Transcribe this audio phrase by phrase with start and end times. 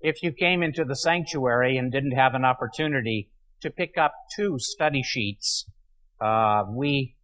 [0.00, 4.56] if you came into the sanctuary and didn't have an opportunity to pick up two
[4.58, 5.66] study sheets,
[6.20, 7.16] uh, we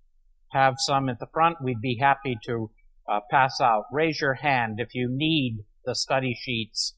[0.53, 1.59] have some at the front.
[1.63, 2.71] We'd be happy to
[3.09, 3.85] uh, pass out.
[3.93, 6.95] Raise your hand if you need the study sheets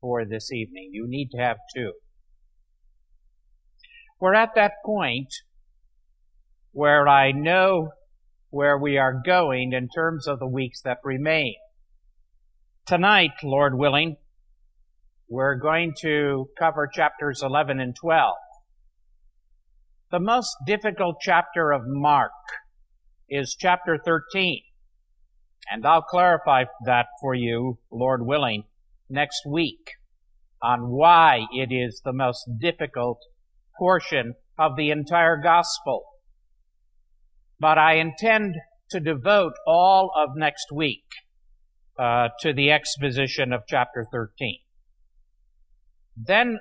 [0.00, 0.90] for this evening.
[0.92, 1.92] You need to have two.
[4.20, 5.28] We're at that point
[6.72, 7.90] where I know
[8.50, 11.54] where we are going in terms of the weeks that remain.
[12.86, 14.16] Tonight, Lord willing,
[15.28, 18.34] we're going to cover chapters 11 and 12.
[20.10, 22.32] The most difficult chapter of Mark
[23.28, 24.62] is chapter 13.
[25.70, 28.64] And I'll clarify that for you, Lord willing,
[29.10, 29.90] next week
[30.62, 33.18] on why it is the most difficult
[33.78, 36.04] portion of the entire gospel.
[37.60, 38.54] But I intend
[38.90, 41.04] to devote all of next week
[41.98, 44.60] uh, to the exposition of chapter 13.
[46.26, 46.58] Then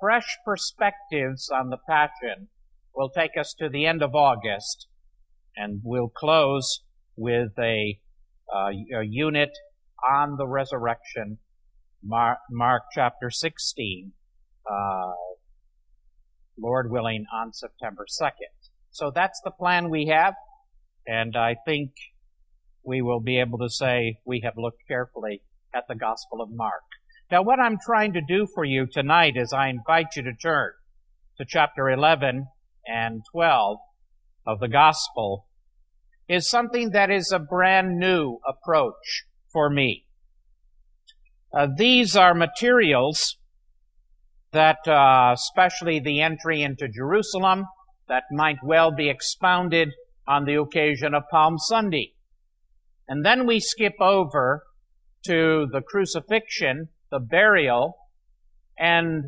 [0.00, 2.48] fresh perspectives on the Passion
[2.94, 4.88] will take us to the end of August,
[5.56, 6.80] and we'll close
[7.16, 8.00] with a,
[8.52, 9.50] uh, a unit
[10.10, 11.38] on the resurrection,
[12.02, 14.12] Mark, Mark chapter 16,
[14.68, 15.12] uh,
[16.58, 18.32] Lord willing, on September 2nd.
[18.90, 20.34] So that's the plan we have,
[21.06, 21.92] and I think
[22.82, 25.42] we will be able to say we have looked carefully
[25.74, 26.82] at the Gospel of Mark.
[27.28, 30.70] Now, what I'm trying to do for you tonight is I invite you to turn
[31.38, 32.46] to chapter 11
[32.86, 33.78] and 12
[34.46, 35.46] of the Gospel
[36.28, 40.04] is something that is a brand new approach for me.
[41.52, 43.36] Uh, these are materials
[44.52, 47.64] that, uh, especially the entry into Jerusalem,
[48.08, 49.88] that might well be expounded
[50.28, 52.12] on the occasion of Palm Sunday.
[53.08, 54.62] And then we skip over
[55.24, 57.96] to the crucifixion the burial
[58.78, 59.24] and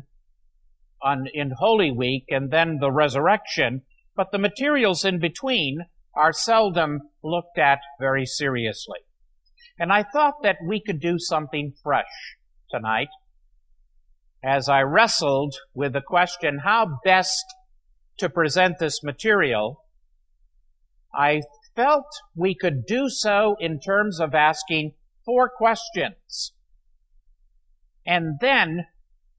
[1.01, 3.83] on, in Holy Week and then the resurrection,
[4.15, 5.85] but the materials in between
[6.15, 8.99] are seldom looked at very seriously.
[9.77, 12.35] And I thought that we could do something fresh
[12.69, 13.07] tonight
[14.43, 17.45] as I wrestled with the question how best
[18.17, 19.85] to present this material.
[21.13, 21.41] I
[21.75, 24.93] felt we could do so in terms of asking
[25.25, 26.53] four questions
[28.09, 28.87] and then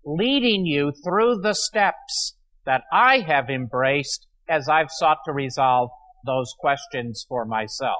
[0.05, 5.91] leading you through the steps that I have embraced as I've sought to resolve
[6.25, 7.99] those questions for myself.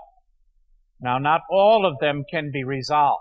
[1.01, 3.19] Now, not all of them can be resolved.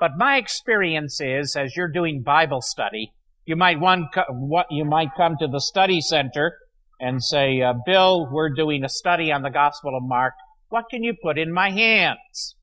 [0.00, 3.12] But my experience is, as you're doing Bible study,
[3.44, 6.56] you might want what you might come to the study center
[6.98, 10.32] and say, uh, "Bill, we're doing a study on the Gospel of Mark.
[10.70, 12.56] What can you put in my hands?"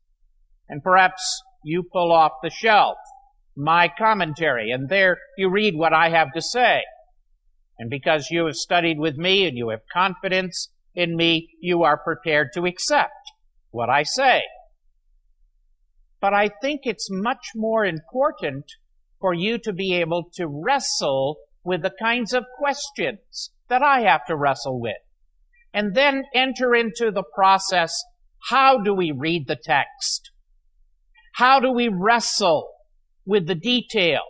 [0.68, 2.98] And perhaps you pull off the shelf
[3.60, 6.82] my commentary, and there you read what I have to say.
[7.78, 11.98] And because you have studied with me and you have confidence in me, you are
[11.98, 13.12] prepared to accept
[13.72, 14.42] what I say.
[16.22, 18.66] But I think it's much more important
[19.20, 24.26] for you to be able to wrestle with the kinds of questions that I have
[24.28, 24.98] to wrestle with.
[25.74, 27.94] And then enter into the process.
[28.50, 30.32] How do we read the text?
[31.36, 32.70] How do we wrestle
[33.30, 34.22] with the detail.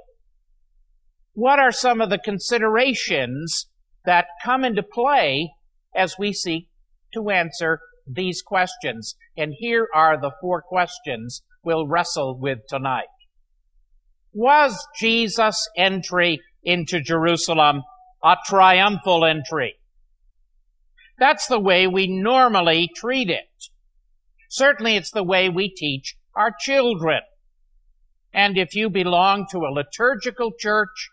[1.31, 3.69] What are some of the considerations
[4.03, 5.53] that come into play
[5.95, 6.67] as we seek
[7.13, 9.15] to answer these questions?
[9.37, 13.07] And here are the four questions we'll wrestle with tonight.
[14.33, 17.83] Was Jesus' entry into Jerusalem
[18.21, 19.75] a triumphal entry?
[21.17, 23.47] That's the way we normally treat it.
[24.49, 27.21] Certainly it's the way we teach our children.
[28.33, 31.09] And if you belong to a liturgical church,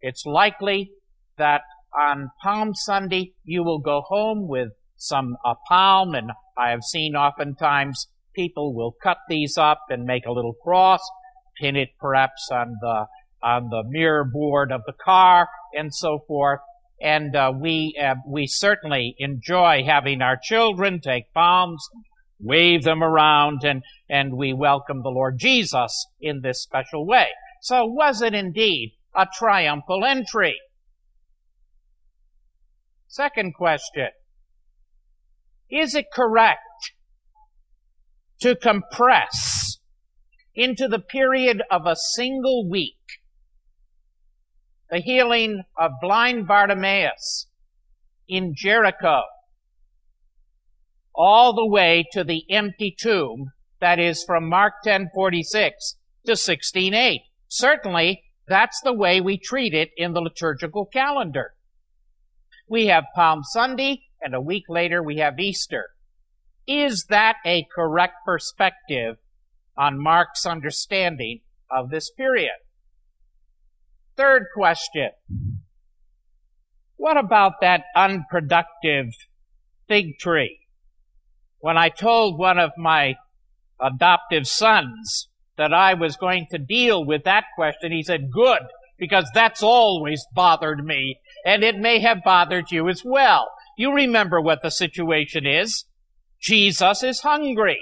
[0.00, 0.90] it's likely
[1.38, 1.62] that
[1.96, 7.14] on Palm Sunday you will go home with some a palm, and I have seen
[7.16, 11.00] oftentimes people will cut these up and make a little cross,
[11.60, 13.06] pin it perhaps on the
[13.42, 16.60] on the mirror board of the car, and so forth.
[17.00, 21.86] And uh, we uh, we certainly enjoy having our children take palms
[22.38, 27.28] wave them around, and, and we welcome the Lord Jesus in this special way.
[27.62, 30.56] So was it indeed a triumphal entry?
[33.08, 34.08] Second question.
[35.70, 36.60] Is it correct
[38.40, 39.78] to compress
[40.54, 42.94] into the period of a single week
[44.90, 47.48] the healing of blind Bartimaeus
[48.28, 49.22] in Jericho
[51.14, 53.50] all the way to the empty tomb
[53.80, 57.20] that is from Mark 10:46 to 16:8.
[57.48, 61.54] Certainly, that's the way we treat it in the liturgical calendar.
[62.68, 65.90] We have Palm Sunday, and a week later we have Easter.
[66.66, 69.18] Is that a correct perspective
[69.76, 71.40] on Mark's understanding
[71.70, 72.58] of this period?
[74.16, 75.10] Third question.
[76.96, 79.12] What about that unproductive
[79.86, 80.60] fig tree?
[81.58, 83.16] When I told one of my
[83.80, 88.60] adoptive sons that I was going to deal with that question, he said, good,
[88.98, 93.50] because that's always bothered me, and it may have bothered you as well.
[93.78, 95.84] You remember what the situation is.
[96.40, 97.78] Jesus is hungry,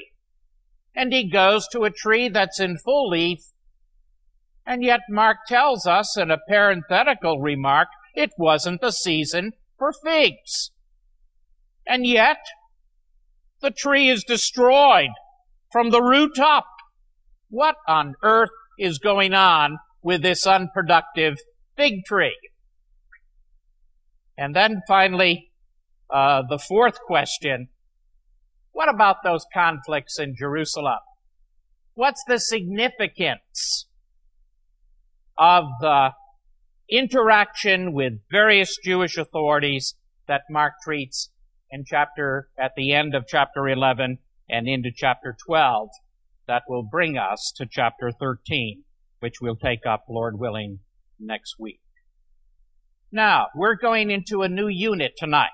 [0.94, 3.40] and he goes to a tree that's in full leaf,
[4.66, 10.70] and yet Mark tells us in a parenthetical remark it wasn't the season for figs.
[11.86, 12.38] And yet,
[13.60, 15.10] the tree is destroyed
[15.74, 16.68] from the root up.
[17.50, 21.38] What on earth is going on with this unproductive
[21.76, 22.38] fig tree?
[24.38, 25.50] And then finally,
[26.08, 27.70] uh, the fourth question
[28.70, 30.98] what about those conflicts in Jerusalem?
[31.94, 33.86] What's the significance
[35.36, 36.10] of the
[36.88, 39.94] interaction with various Jewish authorities
[40.28, 41.30] that Mark treats
[41.70, 44.18] in chapter, at the end of chapter 11
[44.48, 45.88] and into chapter 12
[46.46, 48.84] that will bring us to chapter 13,
[49.20, 50.80] which we'll take up, Lord willing,
[51.18, 51.80] next week.
[53.10, 55.50] Now, we're going into a new unit tonight.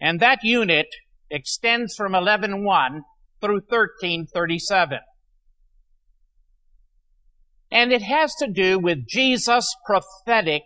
[0.00, 0.88] And that unit
[1.30, 3.00] extends from 11.1
[3.40, 4.98] through 13.37
[7.70, 10.62] and it has to do with Jesus' prophetic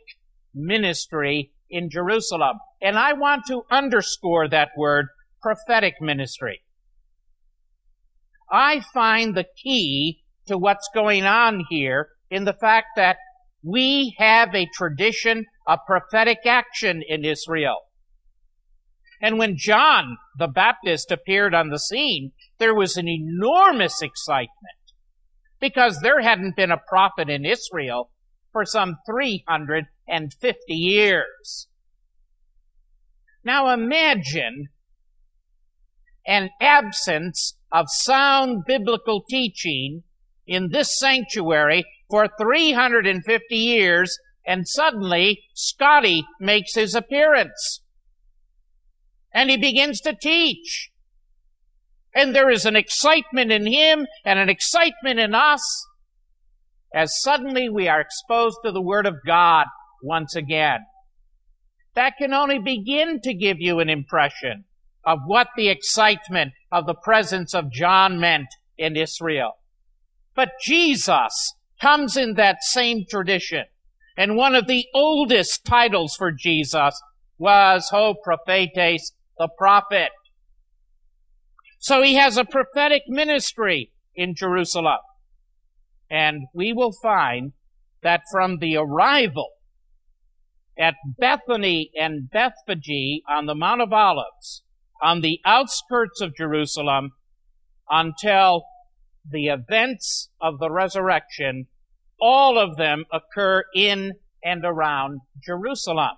[0.55, 2.59] ministry in Jerusalem.
[2.83, 5.07] And I want to underscore that word,
[5.43, 6.63] prophetic ministry.
[8.51, 13.17] I find the key to what's going on here in the fact that
[13.63, 17.77] we have a tradition of prophetic action in Israel.
[19.21, 24.51] And when John the Baptist appeared on the scene, there was an enormous excitement
[25.61, 28.11] because there hadn't been a prophet in Israel
[28.51, 31.69] for some 350 years.
[33.45, 34.69] Now imagine
[36.31, 40.05] an absence of sound biblical teaching
[40.47, 44.17] in this sanctuary for 350 years
[44.47, 47.82] and suddenly Scotty makes his appearance.
[49.35, 50.91] And he begins to teach.
[52.15, 55.87] And there is an excitement in him and an excitement in us
[56.94, 59.67] as suddenly we are exposed to the Word of God
[60.00, 60.79] once again.
[61.97, 64.65] That can only begin to give you an impression
[65.05, 69.52] of what the excitement of the presence of John meant in Israel.
[70.35, 73.64] But Jesus comes in that same tradition.
[74.17, 77.00] And one of the oldest titles for Jesus
[77.38, 80.11] was Ho Prophetes, the prophet.
[81.79, 84.99] So he has a prophetic ministry in Jerusalem.
[86.11, 87.52] And we will find
[88.02, 89.49] that from the arrival
[90.79, 94.62] at Bethany and Bethphage on the Mount of Olives,
[95.02, 97.11] on the outskirts of Jerusalem,
[97.88, 98.64] until
[99.29, 101.67] the events of the resurrection,
[102.20, 104.12] all of them occur in
[104.45, 106.16] and around Jerusalem.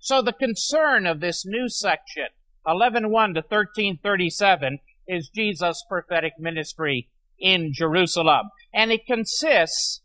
[0.00, 2.26] So the concern of this new section
[2.66, 8.48] 11.1 to 13.37 is Jesus' prophetic ministry in Jerusalem.
[8.72, 10.00] And it consists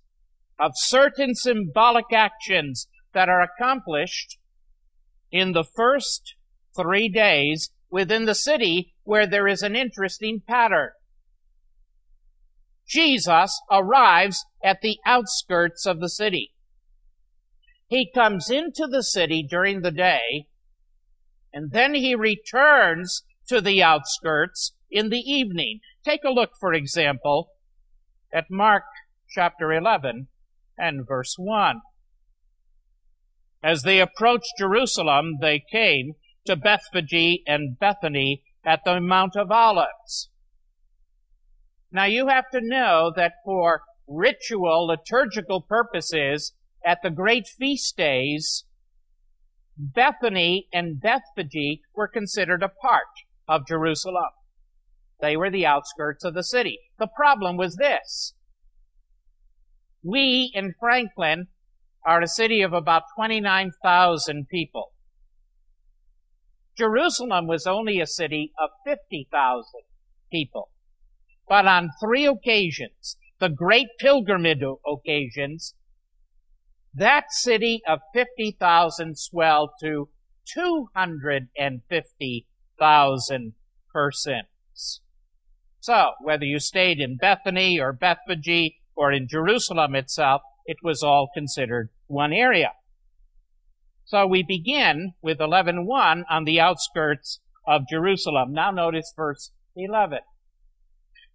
[0.60, 4.38] of certain symbolic actions that are accomplished
[5.32, 6.36] in the first
[6.80, 10.90] three days within the city where there is an interesting pattern.
[12.88, 16.54] Jesus arrives at the outskirts of the city.
[17.88, 20.48] He comes into the city during the day
[21.52, 25.80] and then he returns to the outskirts in the evening.
[26.06, 27.50] Take a look, for example,
[28.34, 28.84] at Mark
[29.30, 30.28] chapter 11
[30.78, 31.82] and verse 1.
[33.62, 36.14] As they approached Jerusalem, they came
[36.50, 40.32] to Bethphage and Bethany at the Mount of Olives.
[41.92, 46.54] Now you have to know that for ritual, liturgical purposes,
[46.84, 48.66] at the great feast days,
[49.78, 53.04] Bethany and Bethphage were considered a part
[53.48, 54.32] of Jerusalem.
[55.22, 56.80] They were the outskirts of the city.
[56.98, 58.34] The problem was this.
[60.02, 61.50] We in Franklin
[62.04, 64.94] are a city of about 29,000 people.
[66.80, 69.66] Jerusalem was only a city of 50,000
[70.32, 70.70] people.
[71.48, 75.76] But on three occasions, the great pilgrimage occasions,
[76.94, 80.10] that city of 50,000 swelled to
[80.54, 83.54] 250,000
[83.94, 85.02] persons.
[85.82, 91.30] So, whether you stayed in Bethany or Bethphage or in Jerusalem itself, it was all
[91.34, 92.74] considered one area.
[94.10, 98.52] So we begin with 11.1 on the outskirts of Jerusalem.
[98.52, 100.22] Now notice verse 11.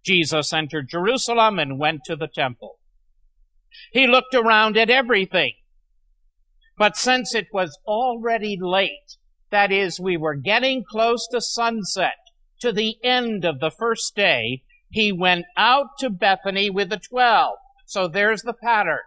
[0.05, 2.79] Jesus entered Jerusalem and went to the temple.
[3.93, 5.53] He looked around at everything.
[6.77, 9.15] But since it was already late,
[9.51, 12.17] that is, we were getting close to sunset,
[12.59, 17.55] to the end of the first day, he went out to Bethany with the twelve.
[17.85, 18.99] So there's the pattern.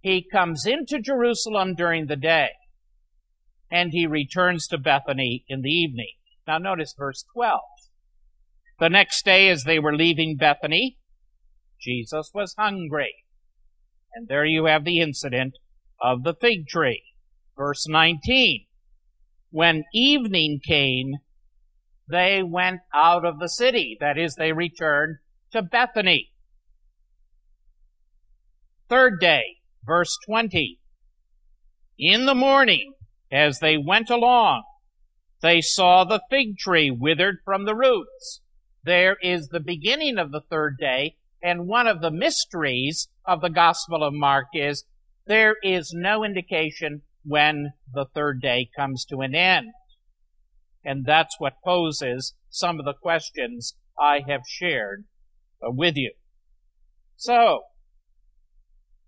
[0.00, 2.50] He comes into Jerusalem during the day,
[3.70, 6.12] and he returns to Bethany in the evening.
[6.46, 7.60] Now notice verse 12.
[8.80, 10.98] The next day, as they were leaving Bethany,
[11.80, 13.14] Jesus was hungry.
[14.14, 15.54] And there you have the incident
[16.00, 17.02] of the fig tree.
[17.56, 18.66] Verse 19.
[19.50, 21.14] When evening came,
[22.08, 23.96] they went out of the city.
[24.00, 25.16] That is, they returned
[25.52, 26.30] to Bethany.
[28.88, 29.57] Third day,
[29.88, 30.78] verse 20.
[31.98, 32.92] In the morning,
[33.32, 34.62] as they went along,
[35.42, 38.40] they saw the fig tree withered from the roots
[38.88, 43.50] there is the beginning of the third day, and one of the mysteries of the
[43.50, 44.84] Gospel of Mark is
[45.26, 49.72] there is no indication when the third day comes to an end.
[50.82, 55.04] And that's what poses some of the questions I have shared
[55.60, 56.14] with you.
[57.16, 57.64] So,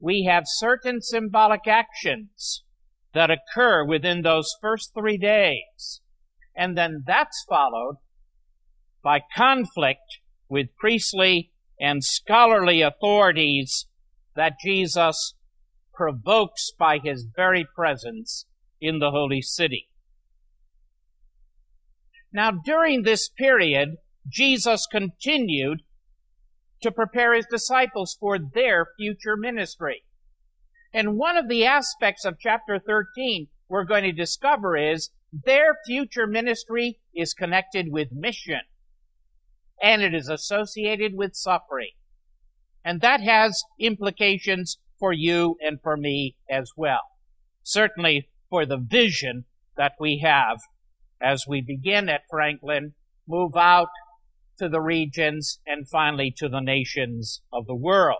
[0.00, 2.64] we have certain symbolic actions
[3.12, 6.00] that occur within those first three days.
[6.56, 7.96] And then that's followed
[9.02, 13.86] by conflict with priestly and scholarly authorities
[14.36, 15.34] that Jesus
[15.94, 18.46] provokes by his very presence
[18.80, 19.88] in the holy city.
[22.32, 23.96] Now, during this period,
[24.28, 25.82] Jesus continued
[26.82, 30.04] to prepare his disciples for their future ministry.
[30.92, 36.26] And one of the aspects of chapter 13 we're going to discover is their future
[36.26, 38.60] ministry is connected with mission
[39.80, 41.92] and it is associated with suffering.
[42.84, 47.02] And that has implications for you and for me as well.
[47.62, 49.44] Certainly for the vision
[49.76, 50.58] that we have
[51.22, 52.94] as we begin at Franklin,
[53.28, 53.88] move out
[54.60, 58.18] to the regions, and finally to the nations of the world.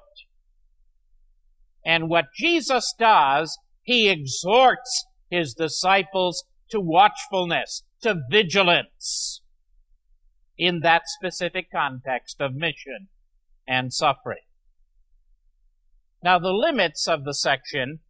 [1.85, 9.43] And what Jesus does, he exhorts his disciples to watchfulness, to vigilance
[10.57, 13.09] in that specific context of mission
[13.69, 14.45] and suffering.
[16.23, 18.01] Now, the limits of the section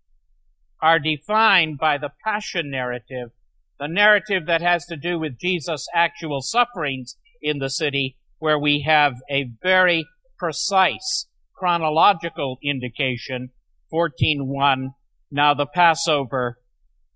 [0.81, 3.31] are defined by the passion narrative,
[3.79, 8.83] the narrative that has to do with Jesus' actual sufferings in the city, where we
[8.85, 10.05] have a very
[10.37, 13.51] precise chronological indication
[13.93, 14.89] 14.1
[15.31, 16.59] now the passover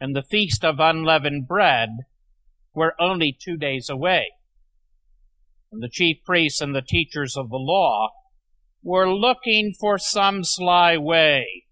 [0.01, 1.89] and the feast of unleavened bread
[2.73, 4.29] were only two days away
[5.75, 8.11] and the chief priests and the teachers of the law
[8.85, 11.65] were looking for some sly way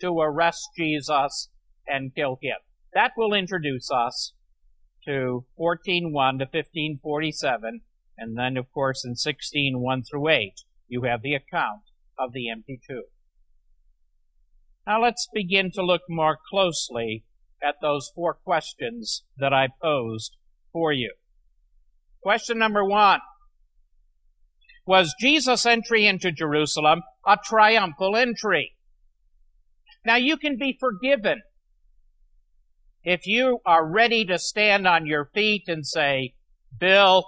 [0.00, 1.48] to arrest Jesus
[1.86, 2.56] and kill him.
[2.94, 4.34] That will introduce us
[5.04, 7.80] to 14.1 to 15.47,
[8.20, 10.52] and then, of course, in 16.1 through 8,
[10.88, 11.80] you have the account
[12.18, 13.04] of the empty tomb.
[14.86, 17.24] Now let's begin to look more closely
[17.62, 20.36] at those four questions that I posed
[20.70, 21.14] for you.
[22.22, 23.20] Question number one
[24.86, 28.72] was Jesus' entry into Jerusalem a triumphal entry.
[30.04, 31.40] Now you can be forgiven
[33.02, 36.34] if you are ready to stand on your feet and say,
[36.78, 37.24] Bill,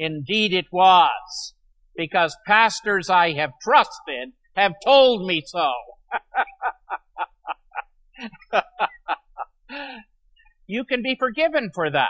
[0.00, 1.54] indeed it was,
[1.94, 5.70] because pastors I have trusted have told me so.
[10.66, 12.08] you can be forgiven for that.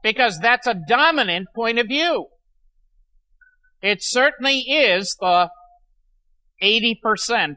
[0.00, 2.28] Because that's a dominant point of view.
[3.82, 5.50] It certainly is the
[6.62, 7.56] 80%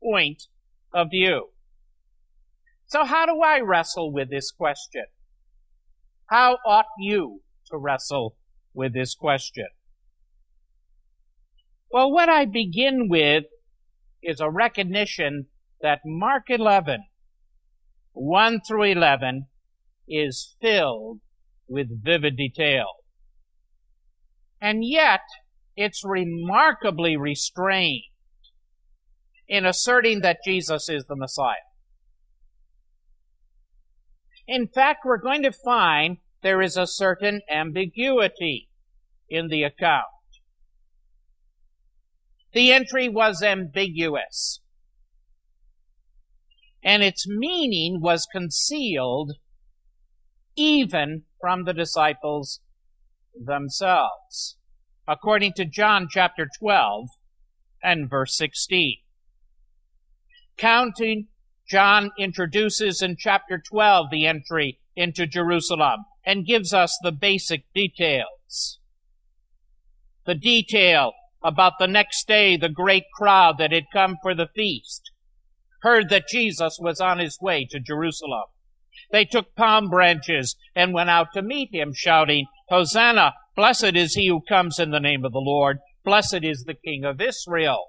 [0.00, 0.44] point
[0.92, 1.48] of view.
[2.86, 5.06] So how do I wrestle with this question?
[6.26, 7.40] How ought you
[7.74, 8.36] to wrestle
[8.72, 9.66] with this question?
[11.90, 13.44] Well, what I begin with
[14.22, 15.46] is a recognition
[15.80, 17.04] that Mark 11,
[18.12, 19.46] 1 through 11,
[20.08, 21.20] is filled
[21.68, 22.86] with vivid detail.
[24.60, 25.20] And yet,
[25.76, 28.04] it's remarkably restrained
[29.46, 31.56] in asserting that Jesus is the Messiah.
[34.46, 38.68] In fact, we're going to find there is a certain ambiguity
[39.30, 40.04] in the account.
[42.52, 44.60] The entry was ambiguous,
[46.82, 49.32] and its meaning was concealed
[50.54, 52.60] even from the disciples
[53.34, 54.58] themselves,
[55.08, 57.06] according to John chapter 12
[57.82, 58.98] and verse 16.
[60.58, 61.28] Counting,
[61.66, 68.78] John introduces in chapter 12 the entry into Jerusalem and gives us the basic details.
[70.26, 75.10] The detail about the next day, the great crowd that had come for the feast
[75.82, 78.44] heard that Jesus was on his way to Jerusalem.
[79.12, 83.34] They took palm branches and went out to meet him, shouting, Hosanna!
[83.54, 85.78] Blessed is he who comes in the name of the Lord.
[86.04, 87.86] Blessed is the King of Israel.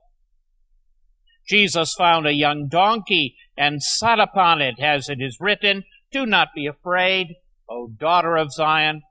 [1.47, 5.83] Jesus found a young donkey and sat upon it, as it is written,
[6.15, 7.35] Do not be afraid,
[7.69, 9.01] O daughter of Zion.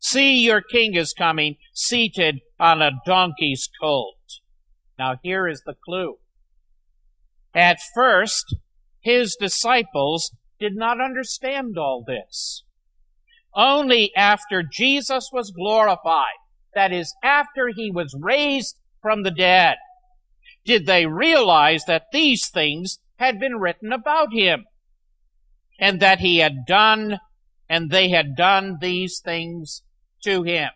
[0.00, 4.16] See, your king is coming, seated on a donkey's colt.
[4.98, 6.14] Now here is the clue.
[7.54, 8.56] At first,
[9.02, 12.64] his disciples did not understand all this.
[13.54, 16.40] Only after Jesus was glorified,
[16.74, 19.76] that is, after he was raised from the dead,
[20.64, 24.64] did they realize that these things had been written about him
[25.78, 27.18] and that he had done
[27.68, 29.82] and they had done these things
[30.22, 30.70] to him.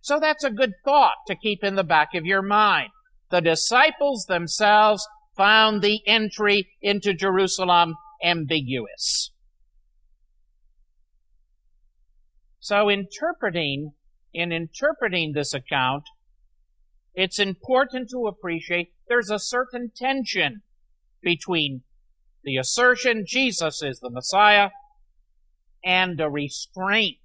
[0.00, 2.90] So that's a good thought to keep in the back of your mind.
[3.30, 5.06] The disciples themselves
[5.36, 9.30] found the entry into Jerusalem ambiguous.
[12.58, 13.92] So interpreting,
[14.32, 16.04] in interpreting this account,
[17.14, 20.62] it's important to appreciate there's a certain tension
[21.22, 21.82] between
[22.44, 24.70] the assertion Jesus is the Messiah
[25.84, 27.18] and a restraint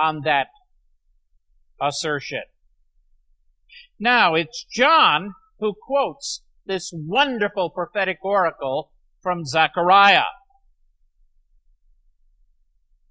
[0.00, 0.48] on that
[1.80, 2.42] assertion.
[3.98, 10.24] Now, it's John who quotes this wonderful prophetic oracle from Zechariah.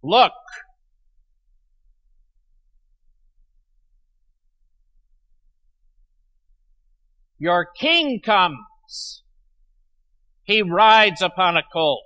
[0.04, 0.34] Look,
[7.42, 9.21] Your king comes.
[10.44, 12.04] He rides upon a colt.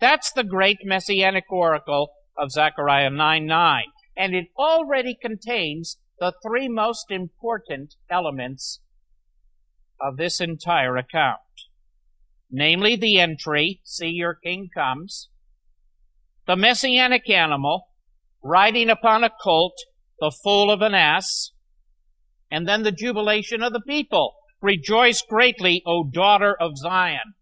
[0.00, 3.84] That's the great messianic oracle of Zechariah 9 9.
[4.16, 8.80] And it already contains the three most important elements
[10.00, 11.40] of this entire account.
[12.50, 15.28] Namely, the entry, see your king comes,
[16.46, 17.88] the messianic animal,
[18.42, 19.74] riding upon a colt,
[20.20, 21.50] the foal of an ass,
[22.50, 24.34] and then the jubilation of the people.
[24.64, 27.34] Rejoice greatly, O daughter of Zion.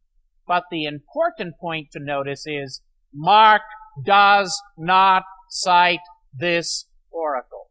[0.44, 2.82] But the important point to notice is
[3.14, 3.62] Mark
[4.04, 6.00] does not cite
[6.36, 7.70] this oracle.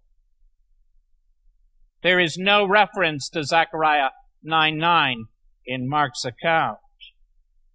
[2.02, 4.12] There is no reference to Zechariah
[4.42, 5.26] 9 9
[5.66, 6.78] in Mark's account.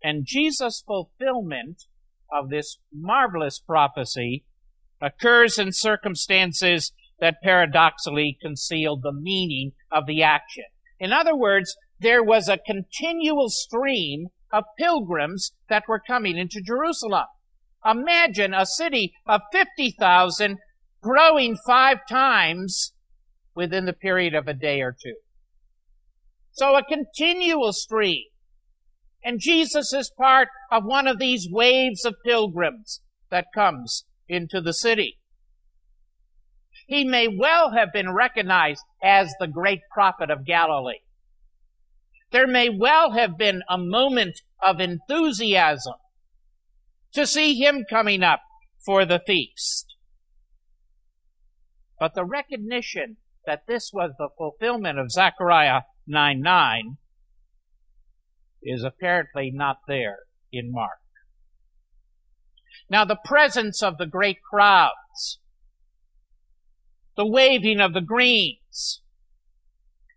[0.03, 1.83] And Jesus' fulfillment
[2.33, 4.47] of this marvelous prophecy
[5.03, 10.65] occurs in circumstances that paradoxically conceal the meaning of the action.
[10.99, 17.27] In other words, there was a continual stream of pilgrims that were coming into Jerusalem.
[17.85, 20.59] Imagine a city of 50,000
[21.03, 22.93] growing five times
[23.55, 25.17] within the period of a day or two.
[26.53, 28.25] So a continual stream.
[29.23, 34.73] And Jesus is part of one of these waves of pilgrims that comes into the
[34.73, 35.19] city.
[36.87, 40.99] He may well have been recognized as the great prophet of Galilee.
[42.33, 45.95] There may well have been a moment of enthusiasm
[47.13, 48.41] to see him coming up
[48.85, 49.95] for the feast.
[52.01, 56.97] But the recognition that this was the fulfillment of Zechariah 9 9
[58.61, 60.19] is apparently not there
[60.53, 60.99] in Mark.
[62.91, 65.39] Now, the presence of the great crowds
[67.17, 68.03] the waving of the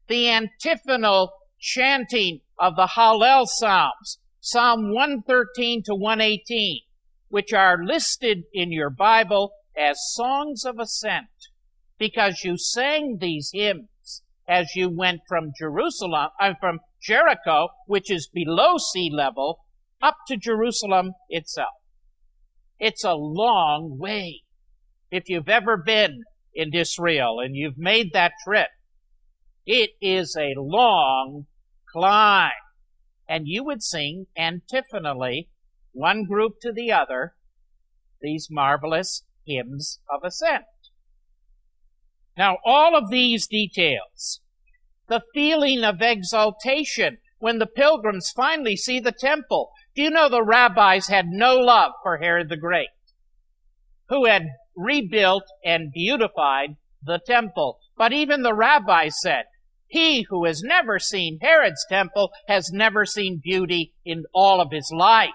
[0.07, 6.81] the antiphonal chanting of the Hallel Psalms, Psalm 113 to 118,
[7.29, 11.27] which are listed in your Bible as songs of ascent,
[11.97, 18.27] because you sang these hymns as you went from Jerusalem, uh, from Jericho, which is
[18.33, 19.59] below sea level,
[20.01, 21.75] up to Jerusalem itself.
[22.79, 24.41] It's a long way.
[25.11, 28.69] If you've ever been in Israel and you've made that trip,
[29.65, 31.45] it is a long
[31.91, 32.51] climb.
[33.27, 35.49] And you would sing antiphonally,
[35.91, 37.35] one group to the other,
[38.21, 40.65] these marvelous hymns of ascent.
[42.37, 44.41] Now, all of these details,
[45.07, 49.71] the feeling of exaltation when the pilgrims finally see the temple.
[49.95, 52.89] Do you know the rabbis had no love for Herod the Great,
[54.09, 54.47] who had
[54.79, 57.79] rebuilt and beautified the temple.
[57.97, 59.45] But even the rabbis said,
[59.87, 64.91] he who has never seen Herod's temple has never seen beauty in all of his
[64.95, 65.29] life.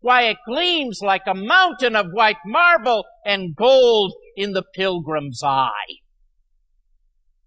[0.00, 5.98] Why, it gleams like a mountain of white marble and gold in the pilgrim's eye.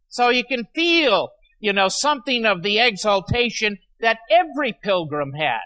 [0.10, 1.30] So you can feel,
[1.60, 5.62] you know, something of the exaltation that every pilgrim had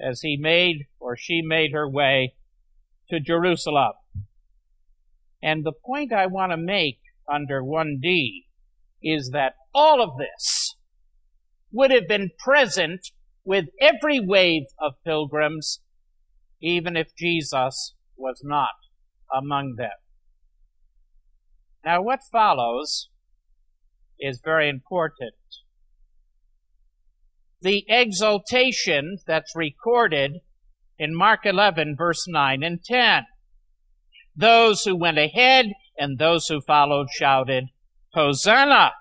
[0.00, 2.34] as he made or she made her way
[3.08, 3.92] to Jerusalem.
[5.42, 6.98] And the point I want to make
[7.32, 8.44] under 1D
[9.02, 10.74] is that all of this
[11.72, 13.10] would have been present
[13.44, 15.80] with every wave of pilgrims,
[16.60, 18.70] even if Jesus was not
[19.34, 19.90] among them.
[21.84, 23.10] Now, what follows
[24.18, 25.34] is very important.
[27.66, 30.34] The exaltation that's recorded
[31.00, 33.24] in Mark 11, verse 9 and 10.
[34.36, 37.64] Those who went ahead and those who followed shouted,
[38.12, 38.92] Hosanna!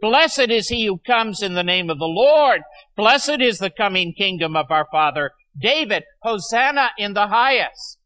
[0.00, 2.62] Blessed is he who comes in the name of the Lord.
[2.96, 6.04] Blessed is the coming kingdom of our father David.
[6.22, 7.98] Hosanna in the highest.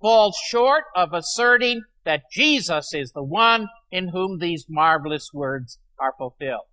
[0.00, 6.14] Falls short of asserting that Jesus is the one in whom these marvelous words are
[6.16, 6.69] fulfilled.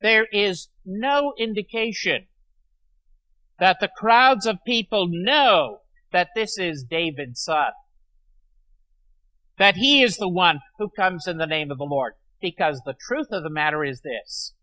[0.00, 2.26] There is no indication
[3.58, 5.78] that the crowds of people know
[6.12, 7.72] that this is David's son.
[9.58, 12.14] That he is the one who comes in the name of the Lord.
[12.40, 14.54] Because the truth of the matter is this.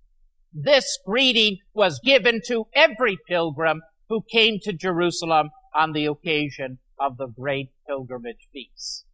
[0.54, 7.18] This greeting was given to every pilgrim who came to Jerusalem on the occasion of
[7.18, 9.06] the great pilgrimage feast.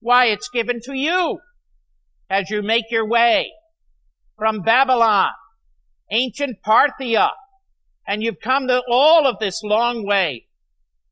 [0.00, 1.40] Why, it's given to you
[2.30, 3.52] as you make your way
[4.38, 5.32] from Babylon,
[6.10, 7.30] ancient Parthia,
[8.06, 10.46] and you've come all of this long way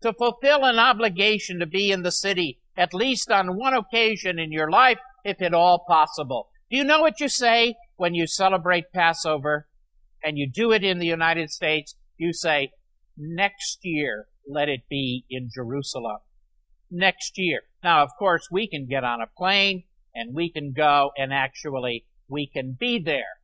[0.01, 4.53] to fulfill an obligation to be in the city at least on one occasion in
[4.53, 6.49] your life, if at all possible.
[6.71, 9.67] Do you know what you say when you celebrate Passover
[10.23, 11.97] and you do it in the United States?
[12.19, 12.71] You say,
[13.17, 16.19] next year, let it be in Jerusalem.
[16.91, 17.63] Next year.
[17.83, 19.85] Now, of course, we can get on a plane
[20.15, 23.41] and we can go and actually we can be there.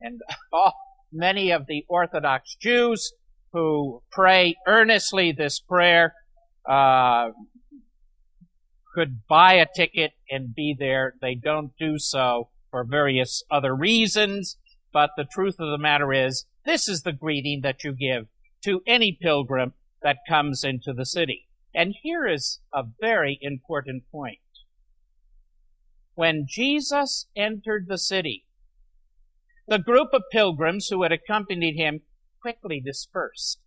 [0.00, 0.20] And
[0.52, 0.72] oh,
[1.12, 3.12] many of the Orthodox Jews
[3.52, 6.14] who pray earnestly this prayer
[6.68, 7.30] uh,
[8.94, 11.14] could buy a ticket and be there.
[11.20, 14.58] They don't do so for various other reasons,
[14.92, 18.26] but the truth of the matter is, this is the greeting that you give
[18.64, 21.46] to any pilgrim that comes into the city.
[21.74, 24.38] And here is a very important point.
[26.18, 28.44] When Jesus entered the city,
[29.68, 32.00] the group of pilgrims who had accompanied him
[32.42, 33.60] quickly dispersed.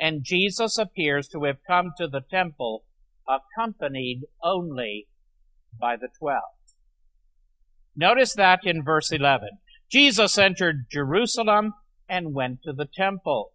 [0.00, 2.82] And Jesus appears to have come to the temple
[3.28, 5.06] accompanied only
[5.80, 6.56] by the twelve.
[7.94, 9.50] Notice that in verse 11.
[9.88, 11.74] Jesus entered Jerusalem
[12.08, 13.52] and went to the temple.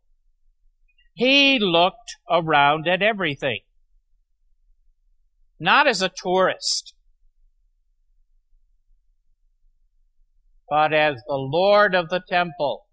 [1.14, 3.65] He looked around at everything.
[5.60, 6.94] Not as a tourist,
[10.70, 12.88] but as the Lord of the temple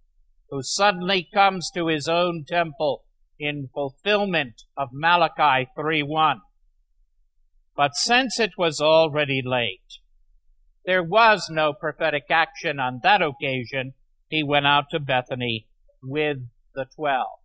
[0.51, 3.05] who suddenly comes to his own temple
[3.39, 6.41] in fulfillment of Malachi 3:1.
[7.75, 9.99] But since it was already late,
[10.85, 13.95] there was no prophetic action on that occasion.
[14.29, 15.67] He went out to Bethany
[16.03, 16.39] with
[16.75, 17.41] the twelve.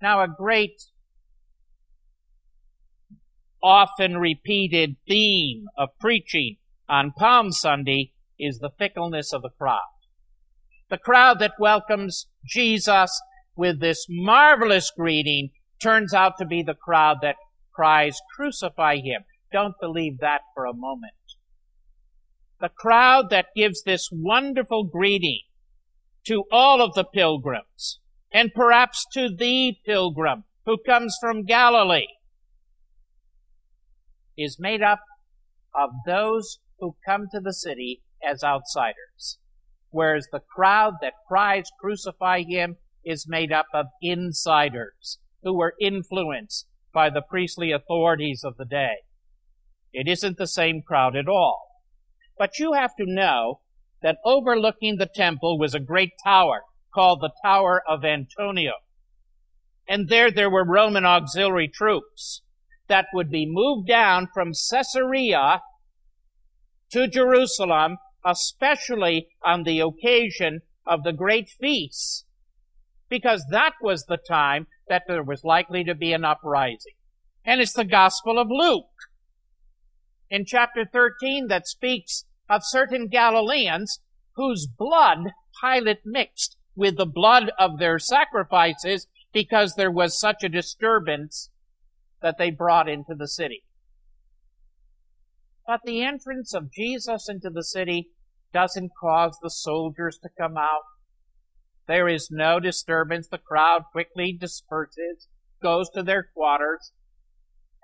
[0.00, 0.82] Now a great,
[3.62, 6.56] often repeated theme of preaching
[6.88, 9.80] on Palm Sunday is the fickleness of the crowd.
[10.88, 13.10] The crowd that welcomes Jesus
[13.56, 15.50] with this marvelous greeting
[15.82, 17.36] turns out to be the crowd that
[17.74, 19.24] cries, crucify him.
[19.52, 21.12] Don't believe that for a moment.
[22.60, 25.40] The crowd that gives this wonderful greeting
[26.26, 28.00] to all of the pilgrims,
[28.32, 32.06] and perhaps to the pilgrim who comes from Galilee,
[34.36, 35.00] is made up
[35.74, 39.38] of those who come to the city as outsiders
[39.96, 46.66] whereas the crowd that cries, crucify him, is made up of insiders who were influenced
[46.92, 48.96] by the priestly authorities of the day.
[49.94, 51.62] It isn't the same crowd at all.
[52.38, 53.60] But you have to know
[54.02, 58.74] that overlooking the temple was a great tower called the Tower of Antonia.
[59.88, 62.42] And there there were Roman auxiliary troops
[62.88, 65.62] that would be moved down from Caesarea
[66.90, 72.24] to Jerusalem, especially on the occasion of the great feasts,
[73.08, 76.94] because that was the time that there was likely to be an uprising.
[77.44, 78.86] And it's the Gospel of Luke
[80.28, 84.00] in chapter 13 that speaks of certain Galileans
[84.34, 90.48] whose blood Pilate mixed with the blood of their sacrifices because there was such a
[90.48, 91.50] disturbance
[92.26, 93.62] that they brought into the city.
[95.64, 98.08] But the entrance of Jesus into the city
[98.52, 100.82] doesn't cause the soldiers to come out.
[101.86, 103.28] There is no disturbance.
[103.28, 105.28] The crowd quickly disperses,
[105.62, 106.90] goes to their quarters,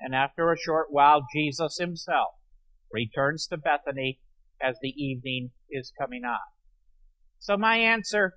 [0.00, 2.34] and after a short while, Jesus himself
[2.92, 4.18] returns to Bethany
[4.60, 6.40] as the evening is coming on.
[7.38, 8.32] So my answer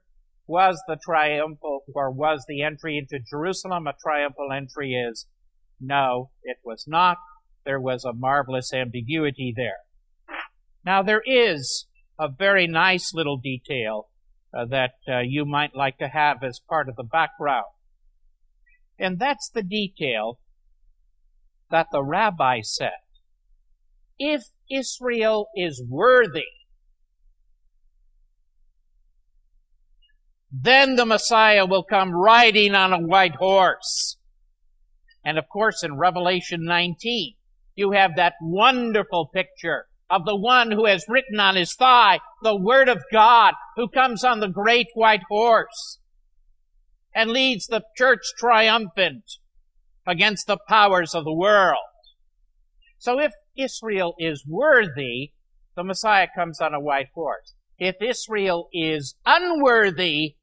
[0.46, 5.26] was the triumphal, or was the entry into Jerusalem a triumphal entry is
[5.80, 7.18] no, it was not.
[7.66, 9.80] There was a marvelous ambiguity there.
[10.86, 11.88] Now there is
[12.20, 14.10] a very nice little detail
[14.56, 17.66] uh, that uh, you might like to have as part of the background.
[18.98, 20.40] And that's the detail
[21.72, 22.92] that the rabbi said.
[24.18, 26.46] If Israel is worthy,
[30.52, 34.18] then the Messiah will come riding on a white horse.
[35.26, 37.34] And of course, in Revelation 19,
[37.76, 42.56] you have that wonderful picture of the one who has written on his thigh the
[42.56, 46.00] word of God who comes on the great white horse
[47.14, 49.24] and leads the church triumphant
[50.06, 51.80] against the powers of the world.
[53.00, 55.32] So if Israel is worthy,
[55.76, 57.56] the Messiah comes on a white horse.
[57.80, 60.36] If Israel is unworthy,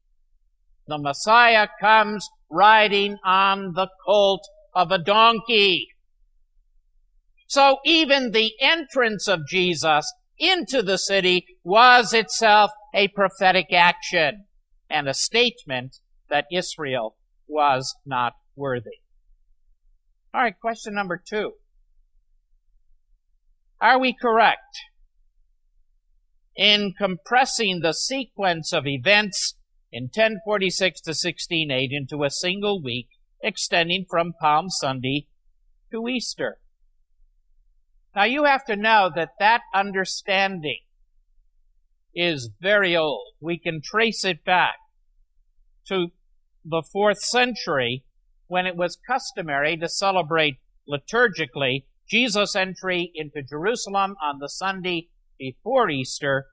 [0.87, 5.89] the Messiah comes riding on the colt of a donkey.
[7.47, 14.45] So even the entrance of Jesus into the city was itself a prophetic action
[14.89, 15.97] and a statement
[16.29, 17.15] that Israel
[17.47, 19.01] was not worthy.
[20.33, 21.53] All right, question number two.
[23.79, 24.79] Are we correct
[26.55, 29.55] in compressing the sequence of events
[29.91, 33.09] in 1046 to 1608 into a single week
[33.43, 35.27] extending from Palm Sunday
[35.91, 36.57] to Easter.
[38.15, 40.79] Now you have to know that that understanding
[42.15, 43.33] is very old.
[43.39, 44.75] We can trace it back
[45.87, 46.07] to
[46.63, 48.05] the fourth century
[48.47, 55.89] when it was customary to celebrate liturgically Jesus' entry into Jerusalem on the Sunday before
[55.89, 56.47] Easter,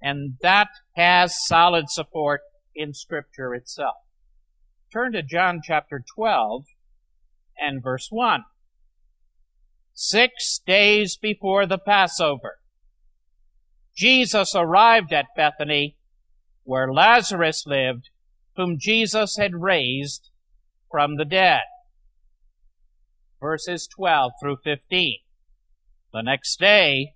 [0.00, 2.40] and that has solid support
[2.74, 3.96] in Scripture itself.
[4.92, 6.64] Turn to John chapter 12
[7.58, 8.42] and verse 1.
[9.94, 12.58] Six days before the Passover,
[13.96, 15.96] Jesus arrived at Bethany,
[16.64, 18.10] where Lazarus lived,
[18.56, 20.28] whom Jesus had raised
[20.90, 21.62] from the dead.
[23.40, 25.16] Verses 12 through 15.
[26.12, 27.12] The next day,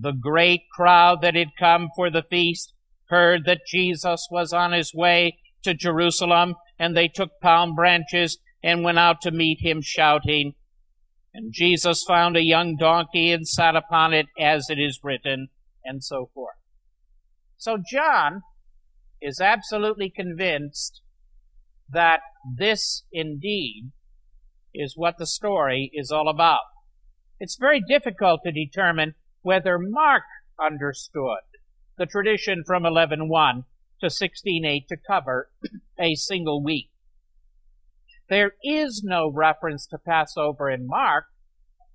[0.00, 2.72] the great crowd that had come for the feast
[3.08, 8.82] heard that Jesus was on his way to Jerusalem and they took palm branches and
[8.82, 10.54] went out to meet him shouting.
[11.32, 15.48] And Jesus found a young donkey and sat upon it as it is written,
[15.84, 16.56] and so forth.
[17.56, 18.42] So John
[19.20, 21.00] is absolutely convinced
[21.88, 22.20] that
[22.56, 23.92] this indeed
[24.74, 26.60] is what the story is all about.
[27.40, 30.24] It's very difficult to determine whether Mark
[30.58, 31.42] understood
[31.98, 33.64] the tradition from 11.1
[34.00, 35.50] to 16.8 to cover
[35.98, 36.90] a single week.
[38.28, 41.26] There is no reference to Passover in Mark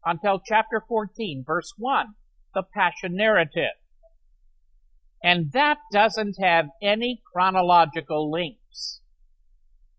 [0.06, 2.08] until chapter 14, verse 1,
[2.54, 3.76] the Passion narrative.
[5.24, 9.02] And that doesn't have any chronological links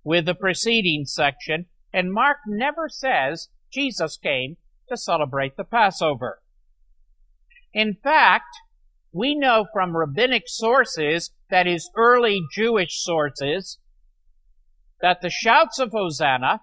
[0.03, 4.57] with the preceding section, and Mark never says Jesus came
[4.89, 6.41] to celebrate the Passover.
[7.73, 8.49] In fact,
[9.13, 13.79] we know from rabbinic sources, that is early Jewish sources,
[15.01, 16.61] that the shouts of Hosanna,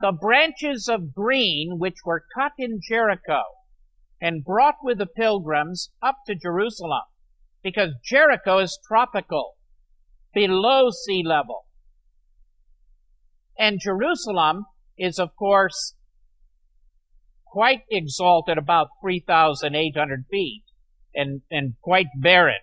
[0.00, 3.42] the branches of green which were cut in Jericho
[4.20, 7.02] and brought with the pilgrims up to Jerusalem,
[7.62, 9.54] because Jericho is tropical.
[10.34, 11.66] below sea level.
[13.58, 14.64] And Jerusalem
[14.96, 15.94] is, of course,
[17.46, 20.64] quite exalted, about 3,800 feet,
[21.14, 22.60] and, and quite barren.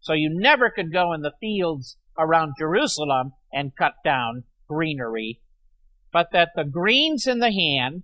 [0.00, 5.40] So you never could go in the fields around Jerusalem and cut down greenery,
[6.12, 8.02] but that the greens in the hand,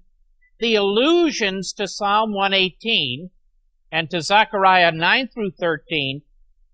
[0.58, 3.30] the allusions to Psalm 118
[3.90, 6.22] and to Zechariah 9 through 13,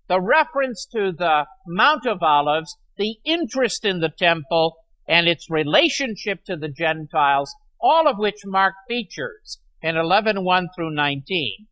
[0.07, 6.43] the reference to the Mount of Olives, the interest in the temple, and its relationship
[6.45, 11.67] to the Gentiles, all of which mark features in 11.1 through 19,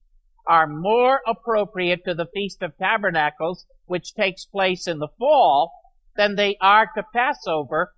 [0.47, 5.71] are more appropriate to the Feast of Tabernacles, which takes place in the fall,
[6.15, 7.93] than they are to Passover,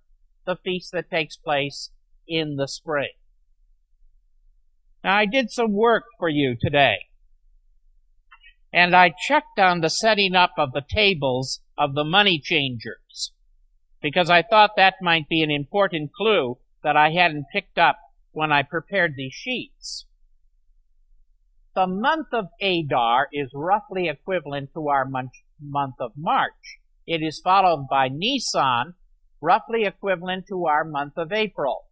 [0.46, 1.90] the feast that takes place
[2.26, 3.10] in the spring.
[5.04, 7.06] Now, I did some work for you today.
[8.72, 13.32] And I checked on the setting up of the tables of the money changers
[14.02, 17.98] because I thought that might be an important clue that I hadn't picked up
[18.32, 20.05] when I prepared these sheets.
[21.76, 25.32] The month of Adar is roughly equivalent to our month,
[26.00, 26.78] of March.
[27.06, 28.94] It is followed by Nisan,
[29.42, 31.84] roughly equivalent to our month of April.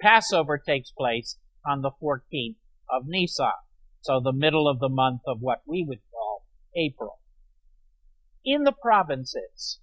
[0.00, 3.50] Passover takes place on the 14th of Nisan,
[4.02, 6.44] so the middle of the month of what we would call
[6.76, 7.18] April.
[8.44, 9.80] In the provinces,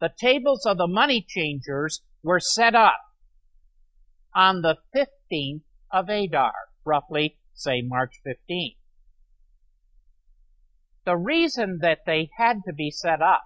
[0.00, 2.98] the tables of the money changers were set up
[4.34, 8.76] on the 15th of Adar, roughly say March 15th.
[11.04, 13.42] The reason that they had to be set up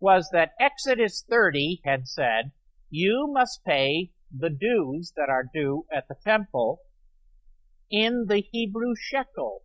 [0.00, 2.52] was that Exodus 30 had said,
[2.90, 6.80] you must pay the dues that are due at the temple
[7.90, 9.62] in the Hebrew shekel.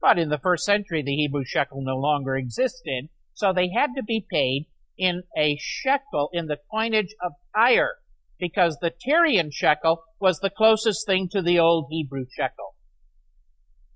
[0.00, 4.02] But in the first century, the Hebrew shekel no longer existed, so they had to
[4.02, 7.96] be paid in a shekel in the coinage of Tyre
[8.44, 12.74] because the Tyrian shekel was the closest thing to the old Hebrew shekel.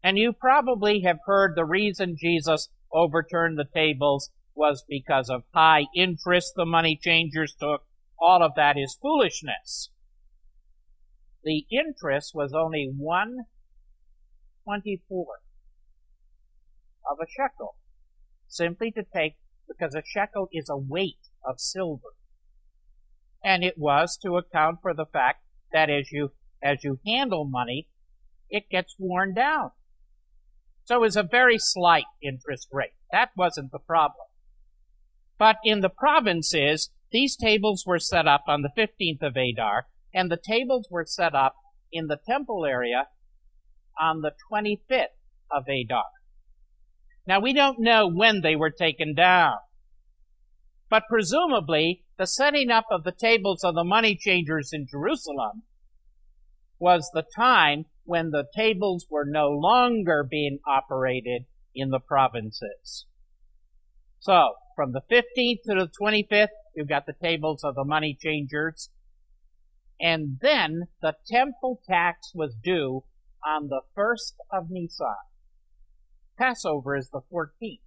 [0.02, 5.84] And you probably have heard the reason Jesus overturned the tables was because of high
[5.94, 7.82] interest the money changers took.
[8.18, 9.90] All of that is foolishness.
[11.44, 13.40] The interest was only one
[14.64, 15.42] twenty-fourth
[17.10, 17.74] of a shekel,
[18.46, 19.34] simply to take,
[19.68, 22.14] because a shekel is a weight of silver
[23.44, 27.88] and it was to account for the fact that as you as you handle money,
[28.50, 29.70] it gets worn down.
[30.84, 32.94] So it was a very slight interest rate.
[33.12, 34.26] That wasn't the problem.
[35.38, 40.30] But in the provinces, these tables were set up on the 15th of Adar, and
[40.30, 41.54] the tables were set up
[41.92, 43.06] in the temple area
[44.00, 45.14] on the 25th
[45.50, 46.04] of Adar.
[47.26, 49.56] Now we don't know when they were taken down.
[50.90, 55.62] But presumably, the setting up of the tables of the money changers in Jerusalem
[56.78, 61.42] was the time when the tables were no longer being operated
[61.74, 63.06] in the provinces.
[64.20, 68.90] So, from the 15th to the 25th, you've got the tables of the money changers.
[70.00, 73.04] And then the temple tax was due
[73.46, 75.14] on the 1st of Nisan.
[76.38, 77.80] Passover is the 14th.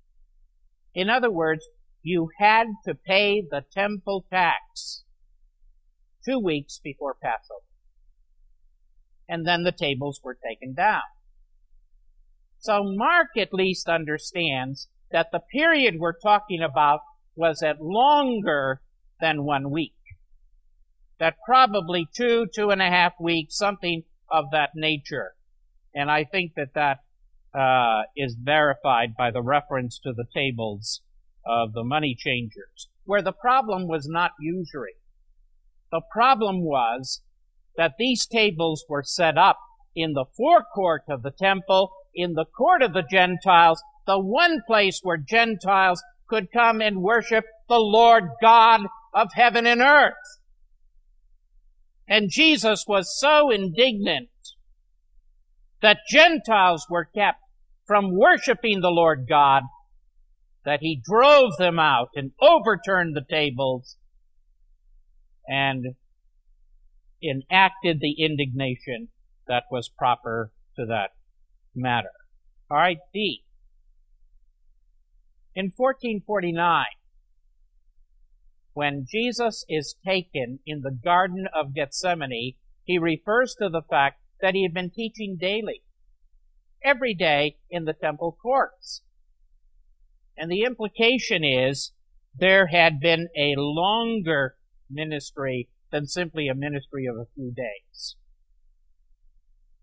[0.94, 1.66] In other words,
[2.04, 5.04] you had to pay the temple tax
[6.24, 7.62] two weeks before Passover.
[9.28, 11.02] And then the tables were taken down.
[12.60, 17.00] So Mark at least understands that the period we're talking about
[17.36, 18.82] was at longer
[19.20, 19.94] than one week.
[21.20, 25.32] That probably two, two and a half weeks, something of that nature.
[25.94, 27.00] And I think that that
[27.58, 31.02] uh, is verified by the reference to the tables
[31.46, 34.96] of the money changers, where the problem was not usury.
[35.92, 37.22] The problem was
[37.78, 39.58] that these tables were set up
[39.96, 45.00] in the forecourt of the temple, in the court of the Gentiles, the one place
[45.04, 48.82] where Gentiles could come and worship the Lord God
[49.14, 50.14] of heaven and earth.
[52.08, 54.30] And Jesus was so indignant
[55.82, 57.40] that Gentiles were kept
[57.86, 59.64] from worshiping the Lord God
[60.66, 63.98] that he drove them out and overturned the tables
[65.48, 65.96] and
[67.24, 69.10] enacted the indignation
[69.48, 71.12] that was proper to that
[71.76, 72.12] matter.
[72.70, 73.44] All right, D.
[75.54, 76.86] In 1449,
[78.74, 82.54] when Jesus is taken in the Garden of Gethsemane,
[82.84, 85.82] he refers to the fact that he had been teaching daily,
[86.84, 89.02] every day in the temple courts.
[90.38, 91.92] And the implication is
[92.36, 94.56] there had been a longer
[94.90, 98.16] ministry than simply a ministry of a few days.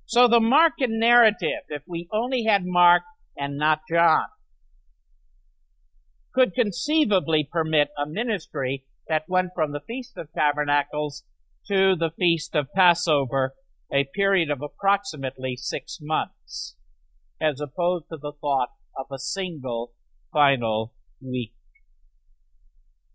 [0.06, 3.02] So the Mark narrative, if we only had Mark
[3.36, 4.24] and not John,
[6.32, 11.24] could conceivably permit a ministry that went from the Feast of Tabernacles
[11.66, 13.54] to the Feast of Passover,
[13.92, 16.76] a period of approximately six months,
[17.40, 19.92] as opposed to the thought of a single
[20.32, 21.52] final week.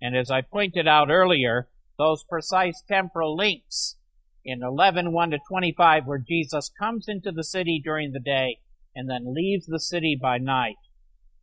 [0.02, 3.96] And as I pointed out earlier, those precise temporal links
[4.44, 8.60] in 11, 1 to 25, where Jesus comes into the city during the day
[8.96, 10.76] and then leaves the city by night,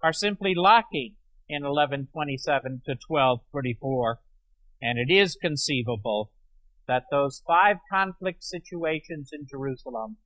[0.02, 1.14] are simply lacking
[1.48, 4.20] in 1127 to 1234.
[4.82, 6.30] And it is conceivable
[6.86, 10.16] that those five conflict situations in Jerusalem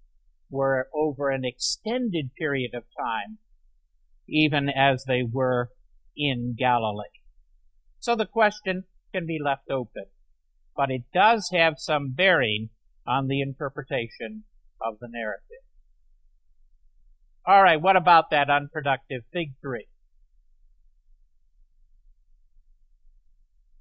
[0.50, 3.38] were over an extended period of time,
[4.28, 5.70] even as they were
[6.16, 7.04] in Galilee.
[7.98, 10.06] So the question can be left open,
[10.76, 12.70] but it does have some bearing
[13.06, 14.44] on the interpretation
[14.80, 15.64] of the narrative.
[17.46, 19.86] All right, what about that unproductive fig tree?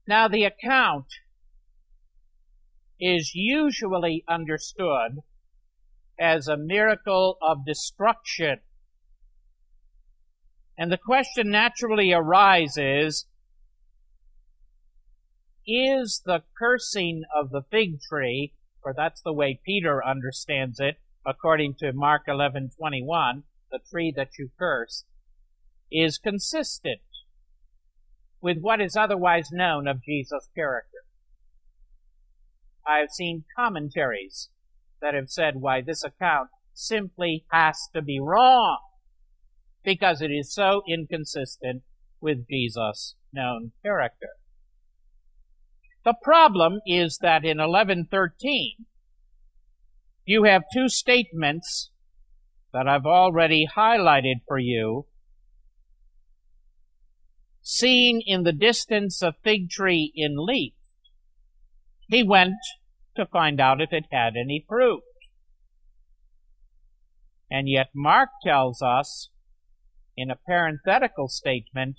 [0.06, 1.06] Now, the account
[3.00, 5.20] is usually understood
[6.20, 8.58] as a miracle of destruction.
[10.78, 13.28] And the question naturally arises,
[15.66, 21.76] is the cursing of the fig tree, for that's the way Peter understands it, according
[21.76, 25.06] to Mark 11:21, the tree that you curse,
[25.92, 27.02] is consistent
[28.42, 31.06] with what is otherwise known of Jesus' character.
[32.86, 34.50] I have seen commentaries
[35.02, 38.80] that have said why this account simply has to be wrong
[39.84, 41.84] because it is so inconsistent
[42.22, 44.30] with Jesus' known character.
[46.06, 48.86] The problem is that in 1113,
[50.26, 51.92] you have two statements
[52.74, 55.06] that I've already highlighted for you
[57.66, 60.74] Seeing in the distance a fig tree in leaf,
[62.10, 62.56] he went
[63.16, 65.02] to find out if it had any fruit.
[67.50, 69.30] And yet Mark tells us
[70.16, 71.96] in a parenthetical statement,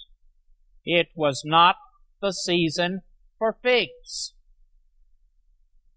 [0.84, 1.76] it was not
[2.20, 3.00] the season
[3.38, 4.34] for figs.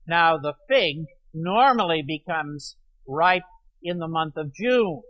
[0.07, 3.43] Now the fig normally becomes ripe
[3.81, 5.01] in the month of June,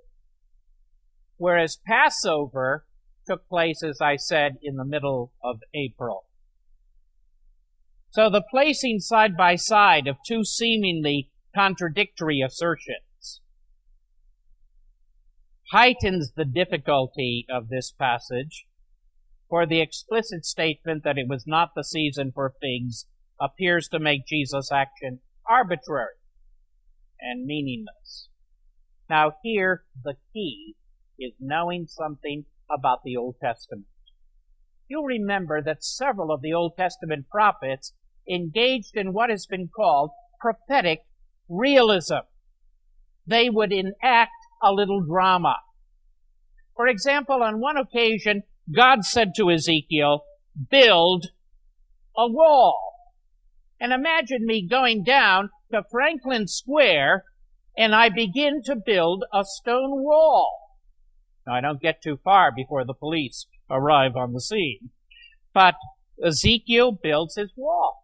[1.38, 2.86] whereas Passover
[3.26, 6.26] took place, as I said, in the middle of April.
[8.10, 13.07] So the placing side by side of two seemingly contradictory assertions
[15.72, 18.65] heightens the difficulty of this passage,
[19.49, 23.05] for the explicit statement that it was not the season for figs
[23.39, 26.15] appears to make Jesus' action arbitrary
[27.20, 28.30] and meaningless.
[29.09, 30.76] Now here the key
[31.20, 33.88] is knowing something about the Old Testament.
[34.89, 37.93] You'll remember that several of the Old Testament prophets
[38.30, 41.01] engaged in what has been called prophetic
[41.49, 42.26] realism.
[43.26, 44.32] They would enact
[44.62, 45.55] a little drama.
[46.76, 48.43] For example, on one occasion,
[48.74, 50.24] God said to Ezekiel,
[50.70, 51.28] build
[52.16, 52.93] a wall.
[53.80, 57.24] And imagine me going down to Franklin Square
[57.78, 60.49] and I begin to build a stone wall.
[61.45, 64.89] Now, I don't get too far before the police arrive on the scene.
[65.53, 65.76] But
[66.24, 67.99] Ezekiel builds his wall.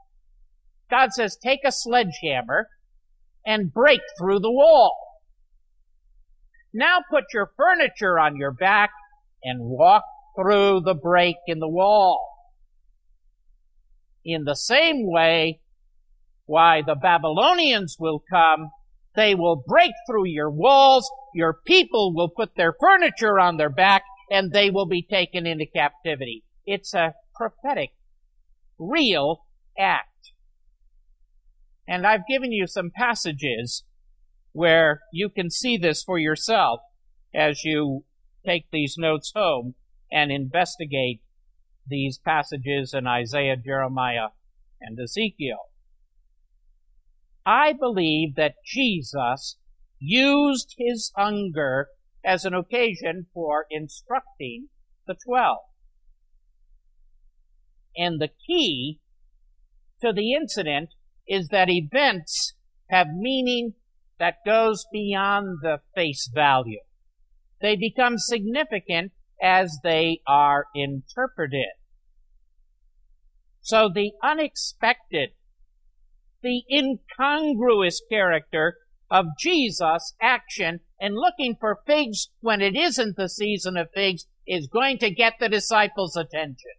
[0.90, 2.68] God says, take a sledgehammer
[3.46, 4.96] and break through the wall.
[6.74, 8.92] Now put your furniture on your back
[9.44, 10.04] and walk
[10.36, 12.30] through the break in the wall.
[14.26, 15.60] In the same way,
[16.46, 18.70] why the Babylonians will come
[19.16, 21.10] they will break through your walls.
[21.34, 25.66] Your people will put their furniture on their back and they will be taken into
[25.66, 26.44] captivity.
[26.66, 27.92] It's a prophetic,
[28.80, 29.46] real
[29.78, 30.08] act.
[31.88, 33.84] And I've given you some passages
[34.54, 36.80] where you can see this for yourself
[37.36, 38.06] as you
[38.46, 39.76] take these notes home
[40.12, 41.22] and investigate
[41.88, 44.30] these passages in Isaiah, Jeremiah,
[44.80, 45.70] and Ezekiel.
[47.46, 49.58] I believe that Jesus
[50.00, 51.88] used his hunger
[52.24, 54.68] as an occasion for instructing
[55.08, 55.60] the twelve.
[57.98, 59.00] And the key
[60.02, 60.90] to the incident
[61.28, 62.54] is that events
[62.90, 63.74] have meaning
[64.24, 66.80] that goes beyond the face value.
[67.60, 69.12] They become significant
[69.42, 71.74] as they are interpreted.
[73.60, 75.32] So the unexpected,
[76.42, 78.78] the incongruous character
[79.12, 84.68] of Jesus' action and looking for figs when it isn't the season of figs is
[84.68, 86.72] going to get the disciples' attention.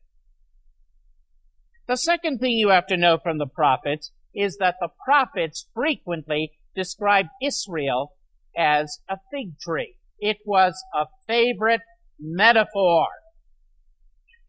[1.89, 6.53] The second thing you have to know from the prophets is that the prophets frequently
[6.75, 8.13] described Israel
[8.57, 9.97] as a fig tree.
[10.19, 11.83] It was a favorite
[12.19, 13.07] metaphor.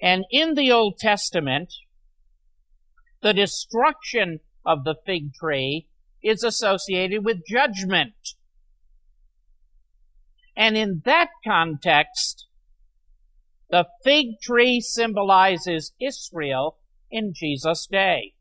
[0.01, 1.73] And in the Old Testament,
[3.21, 5.87] the destruction of the fig tree
[6.21, 8.13] is associated with judgment.
[10.55, 12.47] And in that context,
[13.69, 16.77] the fig tree symbolizes Israel
[17.11, 18.33] in Jesus' day.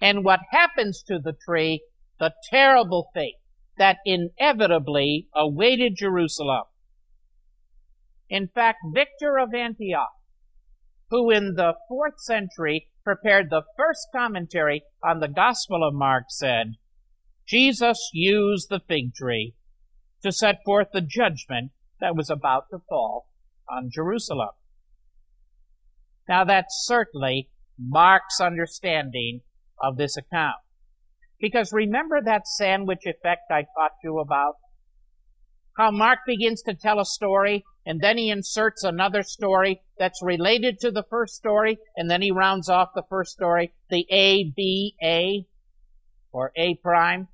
[0.00, 1.82] And what happens to the tree,
[2.22, 3.34] the terrible fate
[3.78, 6.62] that inevitably awaited Jerusalem.
[8.28, 10.12] In fact, Victor of Antioch,
[11.10, 16.74] who in the fourth century prepared the first commentary on the Gospel of Mark, said,
[17.44, 19.54] Jesus used the fig tree
[20.22, 23.26] to set forth the judgment that was about to fall
[23.68, 24.50] on Jerusalem.
[26.28, 29.40] Now that's certainly Mark's understanding
[29.82, 30.58] of this account.
[31.42, 34.54] Because remember that sandwich effect I taught you about?
[35.76, 40.78] How Mark begins to tell a story and then he inserts another story that's related
[40.80, 44.94] to the first story and then he rounds off the first story, the A, B,
[45.02, 45.44] A,
[46.30, 47.26] or A prime.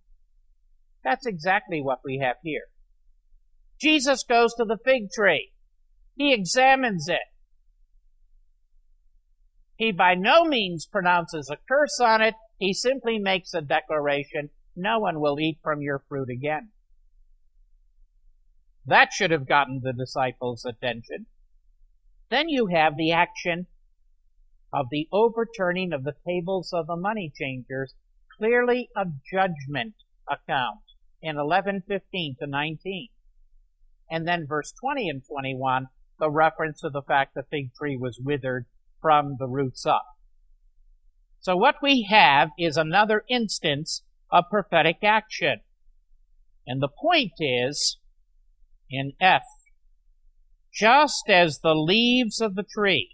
[1.04, 2.64] That's exactly what we have here.
[3.78, 5.52] Jesus goes to the fig tree.
[6.16, 7.18] He examines it.
[9.76, 12.34] He by no means pronounces a curse on it.
[12.58, 16.70] He simply makes a declaration, no one will eat from your fruit again.
[18.84, 21.26] That should have gotten the disciples' attention.
[22.30, 23.66] Then you have the action
[24.72, 27.94] of the overturning of the tables of the money changers,
[28.36, 29.94] clearly a judgment
[30.28, 30.80] account
[31.22, 33.08] in 11:15 to 19.
[34.10, 35.88] And then verse 20 and 21,
[36.18, 38.66] the reference to the fact the fig tree was withered
[39.00, 40.17] from the roots up.
[41.40, 45.60] So what we have is another instance of prophetic action.
[46.66, 47.98] And the point is,
[48.90, 49.42] in F,
[50.72, 53.10] just as the leaves of the tree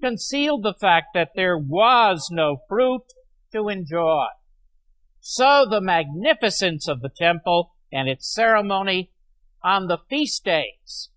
[0.00, 3.02] concealed the fact that there was no fruit
[3.52, 4.26] to enjoy,
[5.20, 9.10] so the magnificence of the temple and its ceremony
[9.62, 11.10] on the feast days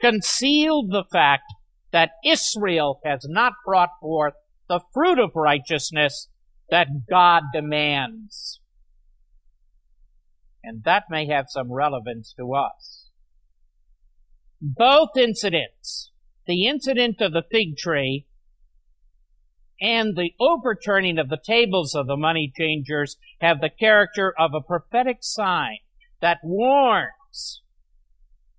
[0.00, 1.44] concealed the fact
[1.92, 4.34] that Israel has not brought forth
[4.68, 6.28] the fruit of righteousness
[6.70, 8.60] that God demands.
[10.62, 13.10] And that may have some relevance to us.
[14.60, 16.10] Both incidents,
[16.46, 18.26] the incident of the fig tree
[19.80, 24.62] and the overturning of the tables of the money changers have the character of a
[24.62, 25.78] prophetic sign
[26.20, 27.60] that warns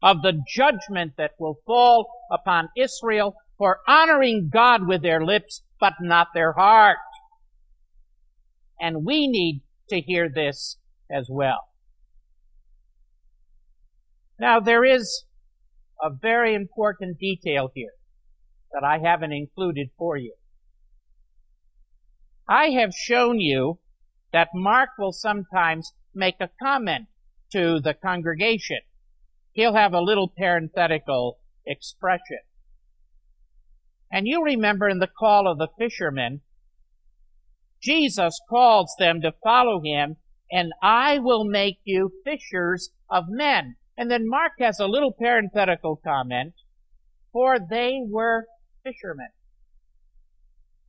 [0.03, 6.05] of the judgment that will fall upon Israel for honoring God with their lips, but
[6.05, 6.97] not their heart.
[8.79, 10.77] And we need to hear this
[11.11, 11.69] as well.
[14.39, 15.25] Now there is
[16.01, 17.93] a very important detail here
[18.73, 20.35] that I haven't included for you.
[22.47, 23.79] I have shown you
[24.33, 27.07] that Mark will sometimes make a comment
[27.51, 28.79] to the congregation
[29.55, 32.39] he'll have a little parenthetical expression.
[34.11, 36.41] And you remember in the call of the fishermen,
[37.81, 40.17] Jesus calls them to follow him,
[40.51, 43.75] and I will make you fishers of men.
[43.97, 46.53] And then Mark has a little parenthetical comment,
[47.31, 48.45] for they were
[48.83, 49.29] fishermen.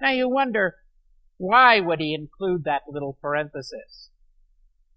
[0.01, 0.75] Now you wonder,
[1.39, 4.11] why would he include that little parenthesis?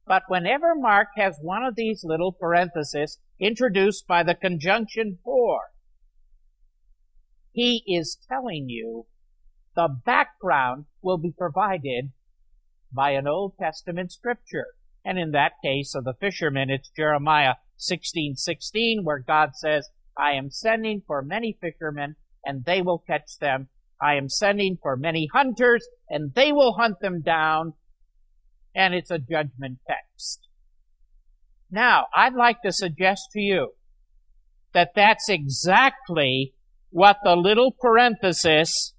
[0.05, 5.59] But whenever Mark has one of these little parentheses introduced by the conjunction for,
[7.59, 9.05] he is telling you
[9.75, 12.13] the background will be provided
[12.89, 14.67] by an Old Testament scripture.
[15.03, 20.49] And in that case of the fishermen, it's Jeremiah 16:16 where God says, "I am
[20.49, 23.67] sending for many fishermen and they will catch them.
[23.99, 27.73] I am sending for many hunters and they will hunt them down
[28.73, 30.47] and it's a judgment text.
[31.69, 33.73] Now, I'd like to suggest to you
[34.71, 36.53] that that's exactly
[36.91, 38.93] what the little parenthesis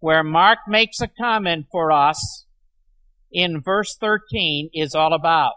[0.00, 2.46] where Mark makes a comment for us
[3.30, 5.54] in verse 13 is all about.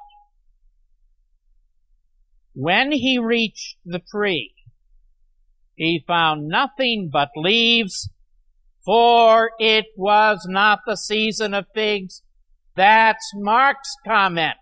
[2.53, 4.53] When he reached the tree,
[5.75, 8.09] he found nothing but leaves,
[8.85, 12.21] For it was not the season of figs.
[12.75, 14.55] That's Mark's comment,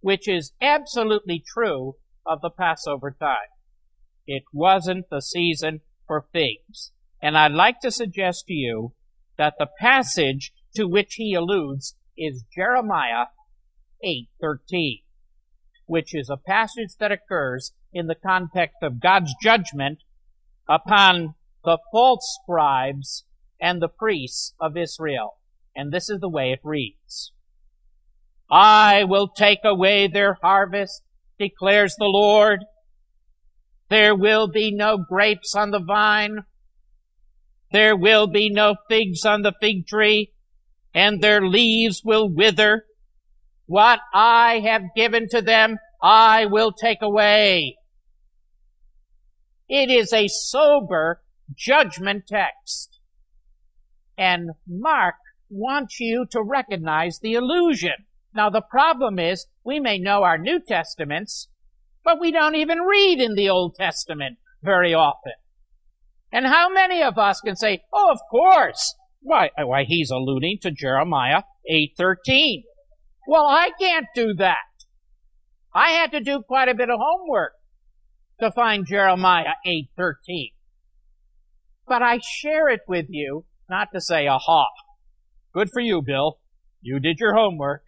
[0.00, 1.94] which is absolutely true
[2.26, 3.50] of the Passover time.
[4.26, 5.80] It wasn't the season
[6.10, 6.90] for figs.
[7.22, 8.94] And I'd like to suggest to you
[9.38, 13.26] that the passage to which he alludes is Jeremiah
[14.02, 15.04] 8:13,
[15.86, 20.00] which is a passage that occurs in the context of God's judgment
[20.68, 23.24] upon the false scribes
[23.60, 25.38] and the priests of Israel.
[25.76, 27.30] And this is the way it reads.
[28.50, 31.04] I will take away their harvest,
[31.38, 32.64] declares the Lord.
[33.90, 36.44] There will be no grapes on the vine.
[37.72, 40.32] There will be no figs on the fig tree,
[40.94, 42.84] and their leaves will wither.
[43.66, 47.76] What I have given to them, I will take away.
[49.68, 51.22] It is a sober
[51.56, 52.98] judgment text.
[54.16, 55.16] And Mark
[55.48, 58.06] wants you to recognize the illusion.
[58.34, 61.48] Now the problem is, we may know our New Testaments,
[62.04, 65.32] but we don't even read in the Old Testament very often.
[66.32, 70.70] And how many of us can say, oh, of course, why, why he's alluding to
[70.70, 72.62] Jeremiah 8.13.
[73.26, 74.56] Well, I can't do that.
[75.74, 77.52] I had to do quite a bit of homework
[78.40, 80.52] to find Jeremiah 8.13.
[81.86, 84.66] But I share it with you, not to say, aha,
[85.52, 86.38] good for you, Bill.
[86.80, 87.82] You did your homework.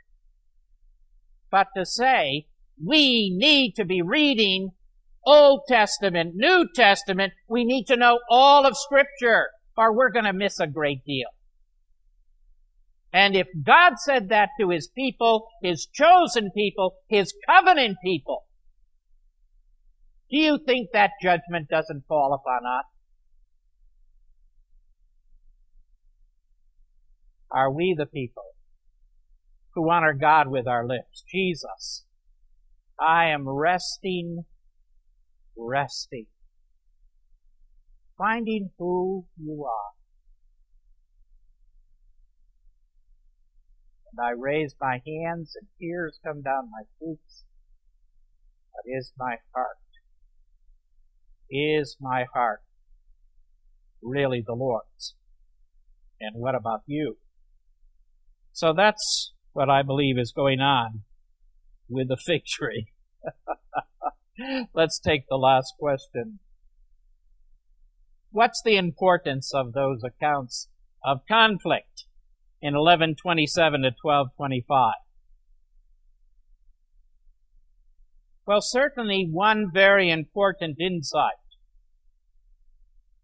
[1.51, 2.47] But to say,
[2.85, 4.71] we need to be reading
[5.25, 7.33] Old Testament, New Testament.
[7.49, 11.29] We need to know all of Scripture or we're going to miss a great deal.
[13.13, 18.45] And if God said that to His people, His chosen people, His covenant people,
[20.31, 22.85] do you think that judgment doesn't fall upon us?
[27.51, 28.45] Are we the people
[29.75, 31.23] who honor God with our lips?
[31.31, 32.07] Jesus,
[33.03, 34.45] I am resting,
[35.57, 36.27] resting,
[38.17, 39.93] finding who you are.
[44.13, 47.43] And I raise my hands and tears come down my cheeks.
[48.73, 49.79] But is my heart,
[51.51, 52.61] is my heart
[54.01, 55.17] really the Lord's?
[56.21, 57.17] And what about you?
[58.53, 61.03] So that's what I believe is going on
[61.93, 62.87] with the fig tree.
[64.75, 66.41] Let's take the last question.
[68.31, 70.69] What's the importance of those accounts
[71.05, 72.05] of conflict
[72.61, 74.95] in 1127 to 1225?
[78.47, 81.35] Well, certainly one very important insight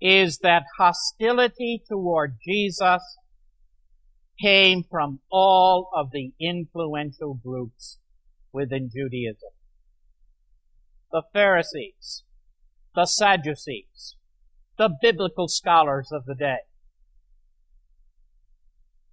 [0.01, 3.03] is that hostility toward Jesus
[4.41, 7.99] came from all of the influential groups
[8.59, 9.51] within Judaism.
[11.13, 12.25] The Pharisees,
[12.97, 14.17] the Sadducees,
[14.77, 16.59] the biblical scholars of the day.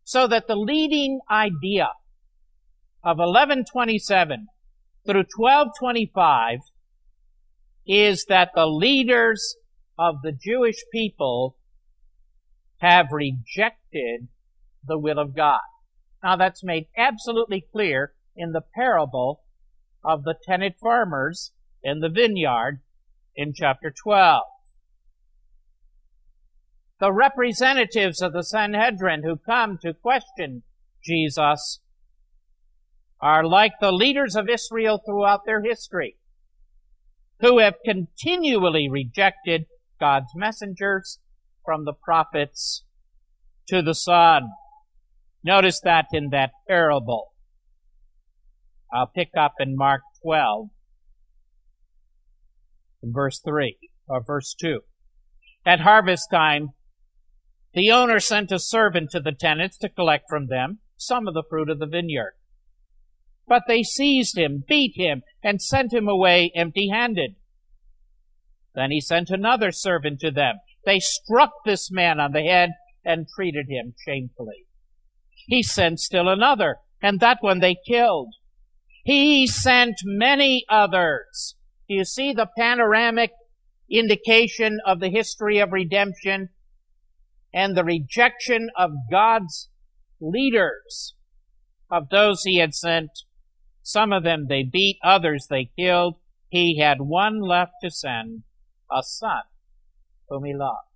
[0.04, 1.90] So that the leading idea
[3.04, 4.48] of 1127
[5.06, 6.60] through 1225
[7.86, 9.56] is that the leaders
[9.98, 11.56] of the Jewish people
[12.78, 14.28] have rejected
[14.84, 15.62] the will of God.
[16.24, 19.42] Now that's made absolutely clear in the parable
[20.04, 21.52] of the tenant farmers
[21.84, 22.82] in the vineyard
[23.36, 24.44] in chapter 12
[27.00, 30.64] the representatives of the Sanhedrin who come to question
[31.04, 31.80] Jesus
[33.22, 36.16] are like the leaders of Israel throughout their history,
[37.42, 39.66] who have continually rejected
[40.00, 41.20] God's messengers
[41.64, 42.84] from the prophets
[43.68, 44.50] to the Son.
[45.44, 47.34] Notice that in that parable.
[48.94, 50.70] I'll pick up in Mark 12,
[53.04, 53.78] verse 3,
[54.08, 54.82] or verse 2.
[55.66, 56.70] At harvest time,
[57.74, 61.44] the owner sent a servant to the tenants to collect from them some of the
[61.50, 62.34] fruit of the vineyard.
[63.48, 67.36] But they seized him, beat him, and sent him away empty handed.
[68.74, 70.60] Then he sent another servant to them.
[70.86, 72.72] They struck this man on the head
[73.04, 74.66] and treated him shamefully.
[75.48, 78.34] He sent still another, and that one they killed.
[79.06, 81.56] He sent many others.
[81.88, 83.32] Do you see the panoramic
[83.90, 86.50] indication of the history of redemption?
[87.56, 89.70] and the rejection of God's
[90.20, 91.16] leaders,
[91.90, 93.10] of those he had sent.
[93.82, 96.18] Some of them they beat, others they killed.
[96.50, 98.44] He had one left to send,
[98.92, 99.44] a son
[100.28, 100.90] whom he loved.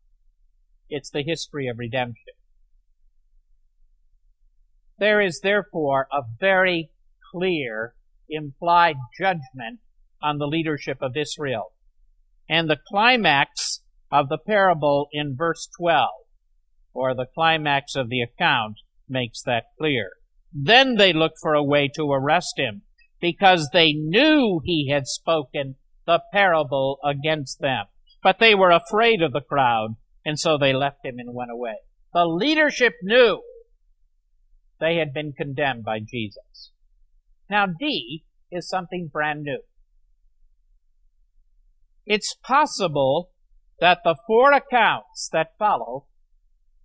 [0.90, 2.34] It's the history of redemption.
[4.98, 6.92] There is therefore a very
[7.32, 7.96] clear
[8.30, 9.80] implied judgment
[10.22, 11.74] on the leadership of Israel.
[12.48, 16.10] And the climax of the parable in verse 12,
[16.94, 18.76] or the climax of the account,
[19.08, 20.12] makes that clear.
[20.52, 22.82] Then they looked for a way to arrest him,
[23.22, 25.76] because they knew he had spoken
[26.06, 27.86] the parable against them.
[28.24, 31.76] But they were afraid of the crowd, and so they left him and went away.
[32.14, 33.42] The leadership knew
[34.80, 36.72] they had been condemned by Jesus.
[37.50, 39.60] Now D is something brand new.
[42.06, 43.32] It's possible
[43.80, 46.06] that the four accounts that follow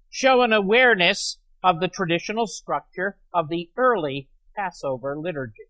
[0.09, 5.69] show an awareness of the traditional structure of the early Passover liturgy.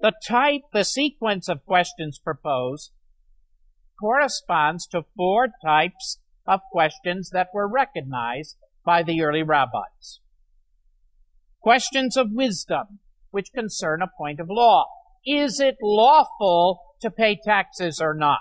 [0.00, 2.92] The type, the sequence of questions proposed
[4.00, 10.20] corresponds to four types of questions that were recognized by the early rabbis.
[11.62, 12.98] Questions of wisdom,
[13.30, 14.86] which concern a point of law.
[15.24, 18.40] Is it lawful to pay taxes or not?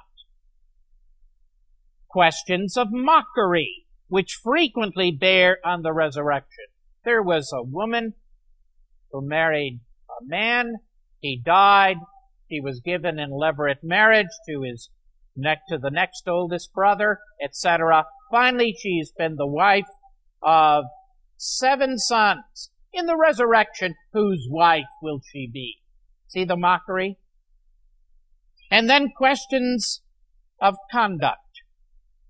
[2.10, 6.66] Questions of mockery, which frequently bear on the resurrection.
[7.06, 8.14] There was a woman
[9.12, 10.76] who married a man.
[11.20, 11.98] He died.
[12.48, 14.90] He was given in levirate marriage to his
[15.36, 18.06] next to the next oldest brother, etc.
[18.32, 19.86] Finally, she's been the wife
[20.42, 20.86] of
[21.38, 22.72] seven sons.
[22.94, 25.78] In the resurrection, whose wife will she be?
[26.28, 27.18] See the mockery?
[28.70, 30.02] And then questions
[30.62, 31.62] of conduct,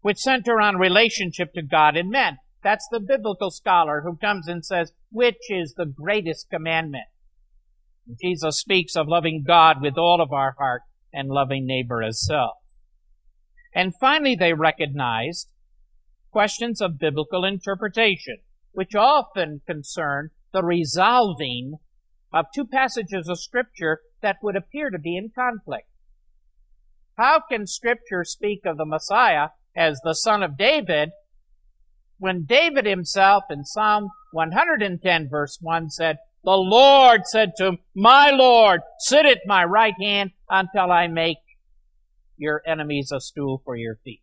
[0.01, 2.37] which center on relationship to God and men.
[2.63, 7.05] That's the biblical scholar who comes and says, which is the greatest commandment?
[8.21, 10.81] Jesus speaks of loving God with all of our heart
[11.13, 12.57] and loving neighbor as self.
[13.73, 15.49] And finally, they recognized
[16.31, 18.37] questions of biblical interpretation,
[18.71, 21.75] which often concern the resolving
[22.33, 25.87] of two passages of scripture that would appear to be in conflict.
[27.17, 31.11] How can scripture speak of the Messiah as the son of David
[32.17, 38.31] when David himself in Psalm 110 verse 1 said, the Lord said to him, my
[38.31, 41.37] Lord, sit at my right hand until I make
[42.37, 44.21] your enemies a stool for your feet.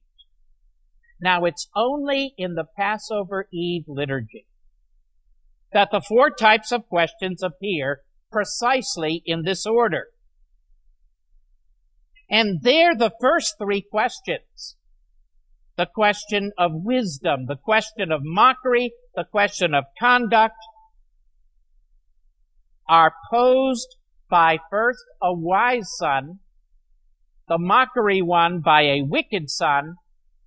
[1.21, 4.47] Now it's only in the Passover Eve liturgy
[5.73, 10.09] that the four types of questions appear precisely in this order.
[12.31, 14.77] And they're the first three questions.
[15.77, 20.57] The question of wisdom, the question of mockery, the question of conduct
[22.89, 23.97] are posed
[24.29, 26.41] by first a wise son,
[27.47, 29.95] the mockery one by a wicked son,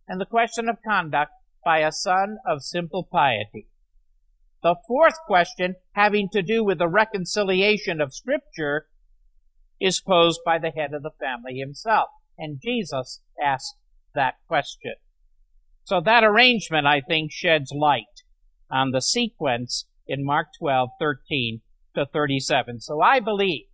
[0.07, 1.32] and the question of conduct
[1.63, 3.70] by a son of simple piety.
[4.64, 8.86] The fourth question, having to do with the reconciliation of Scripture,
[9.80, 12.09] is posed by the head of the family himself.
[12.38, 13.76] And Jesus asked
[14.14, 14.93] that question.
[15.84, 18.05] So that arrangement, I think, sheds light
[18.70, 21.62] on the sequence in Mark 12, 13
[21.95, 22.82] to 37.
[22.82, 23.66] So I believe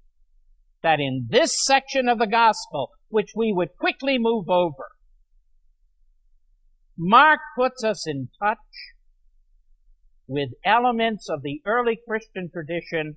[0.84, 4.88] that in this section of the gospel, which we would quickly move over,
[6.98, 8.58] Mark puts us in touch
[10.28, 13.16] with elements of the early Christian tradition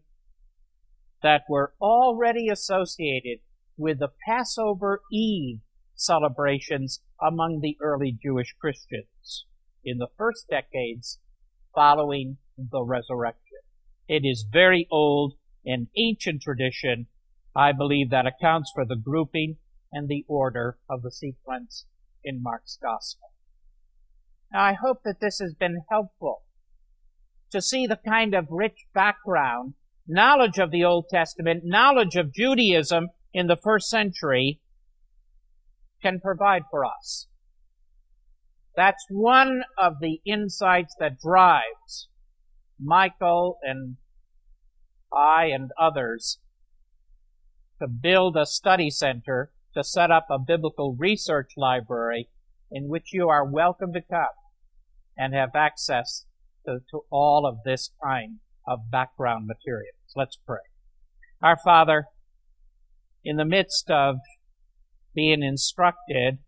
[1.23, 3.41] that were already associated
[3.77, 5.61] with the Passover Eve
[5.95, 9.45] celebrations among the early Jewish Christians
[9.85, 11.19] in the first decades
[11.75, 13.59] following the resurrection.
[14.09, 15.35] It is very old
[15.65, 17.07] and ancient tradition.
[17.55, 19.57] I believe that accounts for the grouping
[19.93, 21.87] and the order of the sequence
[22.23, 23.31] in Mark's Gospel.
[24.53, 26.43] Now I hope that this has been helpful
[27.51, 29.75] to see the kind of rich background,
[30.07, 34.61] knowledge of the Old Testament, knowledge of Judaism in the first century
[36.03, 37.29] can provide for us.
[38.77, 42.09] That's one of the insights that drives
[42.79, 43.97] Michael and
[45.13, 46.39] I and others
[47.81, 52.29] to build a study center to set up a biblical research library
[52.71, 54.27] in which you are welcome to come
[55.17, 56.25] and have access
[56.67, 59.95] to, to all of this kind of background materials.
[60.17, 60.59] Let's pray.
[61.43, 62.05] Our Father,
[63.25, 64.17] in the midst of
[65.15, 66.39] being instructed,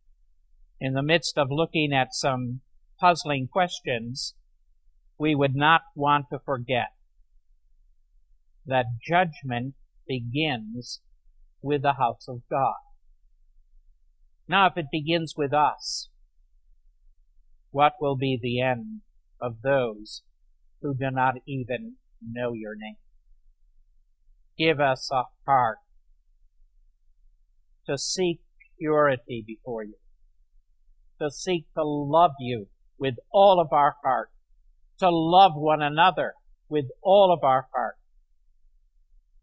[0.81, 2.61] in the midst of looking at some
[3.01, 4.35] puzzling questions,
[5.19, 6.89] we would not want to forget
[8.67, 9.75] that judgment
[10.07, 11.01] begins
[11.63, 12.75] with the house of God.
[14.49, 16.09] Now, if it begins with us,
[17.71, 19.01] what will be the end
[19.43, 20.23] of those
[20.81, 22.97] who do not even know your name.
[24.57, 25.79] Give us a heart
[27.87, 28.41] to seek
[28.79, 29.97] purity before you,
[31.21, 32.69] to seek to love you
[32.99, 34.31] with all of our heart,
[35.01, 36.35] to love one another
[36.69, 37.97] with all of our heart,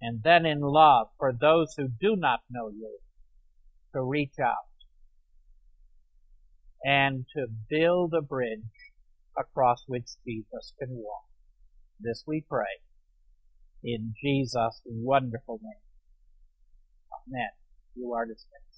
[0.02, 3.00] and then in love for those who do not know you,
[3.94, 4.70] to reach out
[6.84, 8.60] and to build a bridge
[9.38, 11.26] across which Jesus can walk.
[12.00, 12.80] This we pray
[13.84, 15.84] in Jesus' wonderful name.
[17.28, 17.50] Amen.
[17.96, 18.69] You are dismissed.